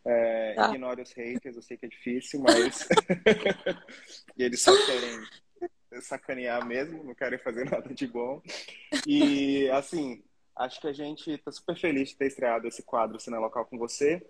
É, 0.05 0.53
tá. 0.53 0.69
Ignore 0.69 1.01
os 1.01 1.11
haters, 1.13 1.55
eu 1.55 1.61
sei 1.61 1.77
que 1.77 1.85
é 1.85 1.89
difícil, 1.89 2.41
mas 2.41 2.87
eles 4.37 4.61
só 4.61 4.71
querem 4.85 5.21
sacanear 6.01 6.65
mesmo, 6.65 7.03
não 7.03 7.15
querem 7.15 7.39
fazer 7.39 7.65
nada 7.69 7.93
de 7.93 8.07
bom. 8.07 8.41
E, 9.07 9.69
assim, 9.69 10.23
acho 10.55 10.81
que 10.81 10.87
a 10.87 10.93
gente 10.93 11.31
está 11.31 11.51
super 11.51 11.77
feliz 11.77 12.09
de 12.09 12.17
ter 12.17 12.27
estreado 12.27 12.67
esse 12.67 12.83
quadro 12.83 13.19
Cine 13.19 13.37
Local 13.37 13.65
com 13.65 13.77
você. 13.77 14.25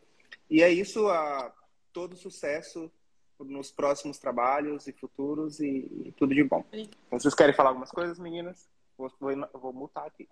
E 0.50 0.62
é 0.62 0.70
isso, 0.70 1.08
a 1.08 1.54
todo 1.92 2.16
sucesso 2.16 2.92
nos 3.40 3.72
próximos 3.72 4.18
trabalhos 4.18 4.88
e 4.88 4.94
futuros 4.94 5.60
e, 5.60 5.88
e 6.06 6.14
tudo 6.18 6.34
de 6.34 6.44
bom. 6.44 6.64
Então, 6.72 7.20
vocês 7.20 7.34
querem 7.34 7.54
falar 7.54 7.70
algumas 7.70 7.92
coisas, 7.92 8.20
meninas? 8.20 8.70
Vou, 8.98 9.12
vou, 9.20 9.32
vou 9.54 9.74
mutar 9.74 10.06
aqui. 10.06 10.30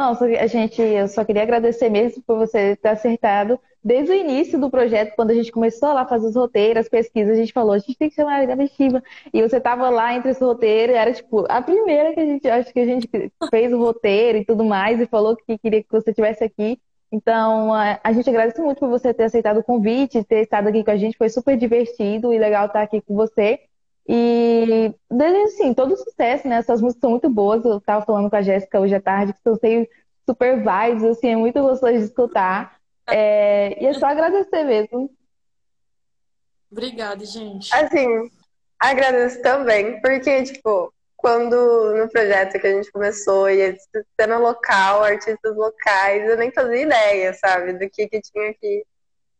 Não, 0.00 0.16
a 0.18 0.46
gente, 0.46 0.80
eu 0.80 1.06
só 1.08 1.22
queria 1.26 1.42
agradecer 1.42 1.90
mesmo 1.90 2.22
por 2.22 2.38
você 2.38 2.74
ter 2.74 2.88
acertado 2.88 3.60
desde 3.84 4.10
o 4.10 4.14
início 4.14 4.58
do 4.58 4.70
projeto, 4.70 5.14
quando 5.14 5.30
a 5.30 5.34
gente 5.34 5.52
começou 5.52 5.92
lá 5.92 6.00
a 6.00 6.06
fazer 6.06 6.26
os 6.26 6.34
roteiros, 6.34 6.86
as 6.86 6.88
pesquisas, 6.88 7.34
a 7.34 7.38
gente 7.38 7.52
falou, 7.52 7.74
a 7.74 7.78
gente 7.78 7.98
tem 7.98 8.08
que 8.08 8.14
chamar 8.14 8.40
a 8.40 8.46
Gabi 8.46 8.66
Shiva. 8.68 9.02
E 9.30 9.42
você 9.42 9.58
estava 9.58 9.90
lá 9.90 10.14
entre 10.14 10.30
esse 10.30 10.42
roteiro, 10.42 10.94
era 10.94 11.12
tipo 11.12 11.44
a 11.50 11.60
primeira 11.60 12.14
que 12.14 12.20
a 12.20 12.24
gente, 12.24 12.48
acho 12.48 12.72
que 12.72 12.80
a 12.80 12.86
gente 12.86 13.10
fez 13.50 13.74
o 13.74 13.78
roteiro 13.78 14.38
e 14.38 14.44
tudo 14.46 14.64
mais, 14.64 14.98
e 14.98 15.06
falou 15.06 15.36
que 15.36 15.58
queria 15.58 15.82
que 15.82 15.92
você 15.92 16.08
estivesse 16.12 16.44
aqui. 16.44 16.80
Então, 17.12 17.70
a 17.74 18.12
gente 18.14 18.30
agradece 18.30 18.62
muito 18.62 18.78
por 18.78 18.88
você 18.88 19.12
ter 19.12 19.24
aceitado 19.24 19.58
o 19.58 19.64
convite, 19.64 20.24
ter 20.24 20.40
estado 20.40 20.68
aqui 20.68 20.82
com 20.82 20.92
a 20.92 20.96
gente, 20.96 21.18
foi 21.18 21.28
super 21.28 21.58
divertido 21.58 22.32
e 22.32 22.38
legal 22.38 22.68
estar 22.68 22.80
aqui 22.80 23.02
com 23.02 23.14
você. 23.14 23.60
E 24.12 24.92
desde 25.08 25.40
assim, 25.42 25.72
todo 25.72 25.96
sucesso, 25.96 26.48
né? 26.48 26.56
Essas 26.56 26.80
músicas 26.80 27.00
são 27.00 27.10
muito 27.10 27.30
boas. 27.30 27.64
Eu 27.64 27.80
tava 27.80 28.04
falando 28.04 28.28
com 28.28 28.34
a 28.34 28.42
Jéssica 28.42 28.80
hoje 28.80 28.96
à 28.96 29.00
tarde, 29.00 29.32
que 29.32 29.38
são 29.40 29.56
super 30.28 30.56
vibes, 30.56 31.04
assim, 31.04 31.28
é 31.28 31.36
muito 31.36 31.62
gostoso 31.62 31.92
de 31.92 32.04
escutar. 32.06 32.76
É... 33.06 33.80
E 33.80 33.86
é 33.86 33.92
só 33.92 34.06
agradecer 34.06 34.64
mesmo. 34.64 35.08
Obrigada, 36.72 37.24
gente. 37.24 37.72
Assim, 37.72 38.28
agradeço 38.80 39.40
também, 39.42 40.00
porque, 40.00 40.42
tipo, 40.42 40.92
quando 41.16 41.94
no 41.96 42.08
projeto 42.08 42.58
que 42.58 42.66
a 42.66 42.74
gente 42.74 42.90
começou, 42.90 43.48
ia 43.48 43.76
cena 44.20 44.38
local, 44.38 45.04
artistas 45.04 45.54
locais, 45.54 46.28
eu 46.28 46.36
nem 46.36 46.50
fazia 46.50 46.82
ideia, 46.82 47.32
sabe, 47.34 47.74
do 47.74 47.88
que, 47.88 48.08
que 48.08 48.20
tinha 48.20 48.50
aqui. 48.50 48.84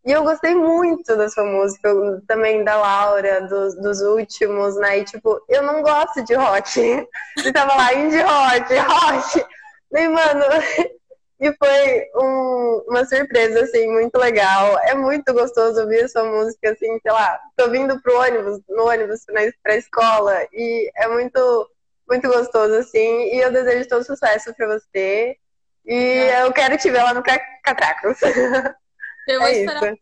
E 0.05 0.12
eu 0.12 0.24
gostei 0.24 0.55
muito 0.55 1.14
da 1.14 1.28
sua 1.28 1.44
música, 1.44 1.90
também 2.26 2.64
da 2.64 2.76
Laura, 2.76 3.42
dos, 3.42 3.74
dos 3.76 4.01
últimos, 4.01 4.76
né? 4.76 4.98
E 4.98 5.05
tipo, 5.05 5.38
eu 5.48 5.62
não 5.62 5.82
gosto 5.82 6.24
de 6.24 6.34
rock. 6.34 7.07
Você 7.36 7.53
tava 7.53 7.74
lá, 7.74 7.92
indie 7.92 8.22
rock, 8.22 8.74
rock. 8.76 9.44
E, 9.92 10.09
mano, 10.09 10.44
e 11.38 11.53
foi 11.53 12.07
um, 12.16 12.84
uma 12.88 13.05
surpresa, 13.05 13.61
assim, 13.61 13.88
muito 13.88 14.16
legal. 14.16 14.78
É 14.84 14.94
muito 14.94 15.34
gostoso 15.34 15.82
ouvir 15.82 16.05
a 16.05 16.09
sua 16.09 16.24
música, 16.24 16.70
assim, 16.70 16.98
sei 17.03 17.12
lá, 17.12 17.38
tô 17.57 17.68
vindo 17.70 18.01
pro 18.01 18.18
ônibus, 18.20 18.61
no 18.68 18.88
ônibus 18.88 19.20
pra 19.62 19.76
escola, 19.76 20.46
e 20.53 20.90
é 20.96 21.09
muito, 21.09 21.70
muito 22.09 22.26
gostoso, 22.28 22.74
assim, 22.74 23.34
e 23.34 23.40
eu 23.40 23.53
desejo 23.53 23.88
todo 23.88 24.05
sucesso 24.05 24.55
pra 24.55 24.66
você. 24.66 25.36
E 25.84 26.30
eu 26.42 26.53
quero 26.53 26.78
te 26.78 26.90
ver 26.90 27.03
lá 27.03 27.12
no 27.12 27.22
Catracos. 27.62 28.18
Eu 29.26 29.40
vou 29.40 29.48
é 29.48 29.60
esperar. 29.60 29.96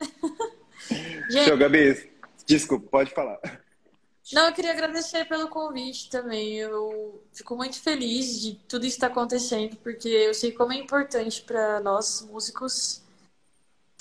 Gente, 1.30 1.48
Show, 1.48 1.56
Gabi. 1.56 2.10
Desculpa, 2.46 2.86
pode 2.88 3.10
falar. 3.12 3.40
Não, 4.32 4.46
eu 4.48 4.52
queria 4.52 4.72
agradecer 4.72 5.24
pelo 5.26 5.48
convite 5.48 6.10
também. 6.10 6.54
Eu 6.54 7.22
fico 7.32 7.56
muito 7.56 7.80
feliz 7.80 8.40
de 8.40 8.54
tudo 8.68 8.84
isso 8.84 8.96
estar 8.96 9.06
acontecendo, 9.08 9.76
porque 9.76 10.08
eu 10.08 10.34
sei 10.34 10.52
como 10.52 10.72
é 10.72 10.76
importante 10.76 11.42
para 11.42 11.80
nós, 11.80 12.22
músicos. 12.22 13.02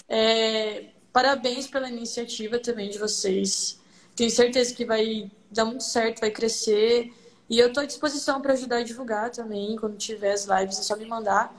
É, 0.08 0.90
parabéns 1.14 1.68
pela 1.68 1.90
iniciativa 1.90 2.60
também 2.60 2.90
de 2.90 2.98
vocês. 2.98 3.80
Tenho 4.16 4.32
certeza 4.32 4.74
que 4.74 4.86
vai 4.86 5.30
dar 5.52 5.66
muito 5.66 5.84
certo, 5.84 6.22
vai 6.22 6.32
crescer. 6.32 7.14
E 7.48 7.60
eu 7.60 7.68
estou 7.68 7.84
à 7.84 7.86
disposição 7.86 8.42
para 8.42 8.54
ajudar 8.54 8.78
a 8.78 8.84
divulgar 8.84 9.30
também. 9.30 9.76
Quando 9.76 9.98
tiver 9.98 10.32
as 10.32 10.46
lives, 10.46 10.80
é 10.80 10.84
só 10.84 10.96
me 10.96 11.06
mandar. 11.06 11.54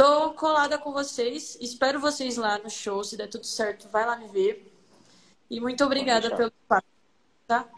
Tô 0.00 0.32
colada 0.32 0.78
com 0.78 0.92
vocês. 0.92 1.58
Espero 1.60 2.00
vocês 2.00 2.38
lá 2.38 2.56
no 2.56 2.70
show. 2.70 3.04
Se 3.04 3.18
der 3.18 3.28
tudo 3.28 3.44
certo, 3.44 3.86
vai 3.90 4.06
lá 4.06 4.16
me 4.16 4.28
ver. 4.28 4.72
E 5.50 5.60
muito 5.60 5.84
obrigada 5.84 6.34
pelo 6.34 6.48
espaço 6.48 6.86
tá? 7.46 7.68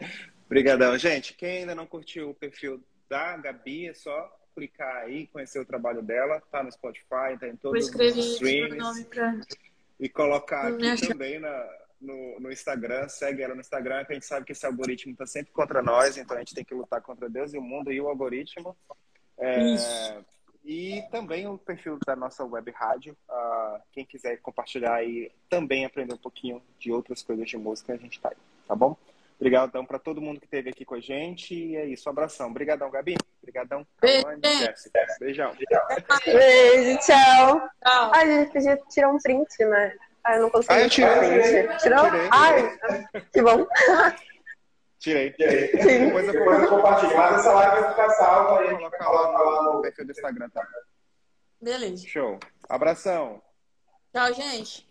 Obrigadão. 0.45 0.97
Gente, 0.97 1.33
quem 1.33 1.57
ainda 1.57 1.75
não 1.75 1.85
curtiu 1.85 2.29
o 2.29 2.33
perfil 2.33 2.81
da 3.09 3.35
Gabi, 3.35 3.89
é 3.89 3.93
só 3.93 4.33
clicar 4.55 5.03
aí, 5.03 5.27
conhecer 5.27 5.59
o 5.59 5.65
trabalho 5.65 6.01
dela. 6.01 6.41
Tá 6.49 6.63
no 6.63 6.71
Spotify, 6.71 7.37
tá 7.37 7.45
em 7.45 7.57
todos 7.57 7.89
os 7.89 8.15
streams. 8.15 9.03
Pra... 9.09 9.41
E 9.99 10.07
colocar 10.07 10.67
aqui 10.67 11.05
também 11.05 11.39
na, 11.39 11.69
no, 11.99 12.39
no, 12.39 12.49
Instagram, 12.53 13.09
segue 13.09 13.41
ela 13.41 13.53
no 13.53 13.59
Instagram, 13.59 14.05
que 14.05 14.13
a 14.13 14.15
gente 14.15 14.25
sabe 14.25 14.45
que 14.45 14.53
esse 14.53 14.65
algoritmo 14.65 15.11
está 15.11 15.25
sempre 15.25 15.51
contra 15.51 15.81
nós, 15.81 16.17
então 16.17 16.37
a 16.37 16.39
gente 16.39 16.55
tem 16.55 16.63
que 16.63 16.73
lutar 16.73 17.01
contra 17.01 17.29
Deus 17.29 17.53
e 17.53 17.57
o 17.57 17.61
mundo 17.61 17.91
e 17.91 17.99
o 17.99 18.07
algoritmo. 18.07 18.77
É, 19.37 19.75
e 20.63 21.03
também 21.11 21.47
o 21.47 21.57
perfil 21.57 21.99
da 22.05 22.15
nossa 22.15 22.43
web 22.45 22.71
rádio. 22.71 23.15
Uh, 23.29 23.81
quem 23.91 24.05
quiser 24.05 24.37
compartilhar 24.37 25.03
e 25.03 25.31
também 25.49 25.85
aprender 25.85 26.13
um 26.13 26.17
pouquinho 26.17 26.61
de 26.79 26.91
outras 26.91 27.21
coisas 27.21 27.49
de 27.49 27.57
música, 27.57 27.93
a 27.93 27.97
gente 27.97 28.19
tá 28.19 28.29
aí, 28.29 28.37
tá 28.67 28.75
bom? 28.75 28.95
Obrigadão 29.39 29.85
para 29.85 29.99
todo 29.99 30.21
mundo 30.21 30.39
que 30.39 30.45
esteve 30.45 30.69
aqui 30.69 30.85
com 30.85 30.95
a 30.95 31.01
gente. 31.01 31.53
E 31.53 31.75
é 31.75 31.85
isso, 31.85 32.09
abração. 32.09 32.49
Obrigadão, 32.49 32.89
Gabi. 32.89 33.17
Obrigadão, 33.41 33.85
Beijão. 35.19 35.53
Beijo, 36.25 36.99
tchau. 36.99 37.59
tchau. 37.83 38.11
Ai, 38.13 38.31
a 38.31 38.39
gente 38.39 38.53
podia 38.53 38.77
tirar 38.89 39.09
um 39.09 39.17
print, 39.17 39.65
né? 39.65 39.97
Ai, 40.23 40.37
eu 40.37 40.43
não 40.43 40.49
consegui. 40.49 40.73
Ah, 40.73 40.81
eu 40.81 40.89
tirei. 40.89 41.63
Print. 41.67 41.81
Tirou? 41.81 42.05
Tirei. 42.05 42.29
Ai, 42.31 42.79
que 43.33 43.41
bom. 43.41 43.67
Tirei. 45.03 45.33
tirei. 45.33 45.67
Sim. 45.81 46.05
Depois 46.05 46.33
eu 46.33 46.45
vou 46.45 46.77
compartilhar. 46.77 47.33
Essa 47.33 47.51
live 47.51 47.81
vai 47.81 47.89
ficar 47.89 48.09
salva 48.11 48.59
aí. 48.61 48.69
Colocar 48.69 49.09
lá 49.09 49.63
no 49.63 49.81
perfil 49.81 50.05
do 50.05 50.11
Instagram, 50.11 50.49
tá? 50.49 50.65
Beleza. 51.61 52.07
Show. 52.07 52.39
Abração. 52.69 53.41
Tchau, 54.13 54.33
gente. 54.33 54.89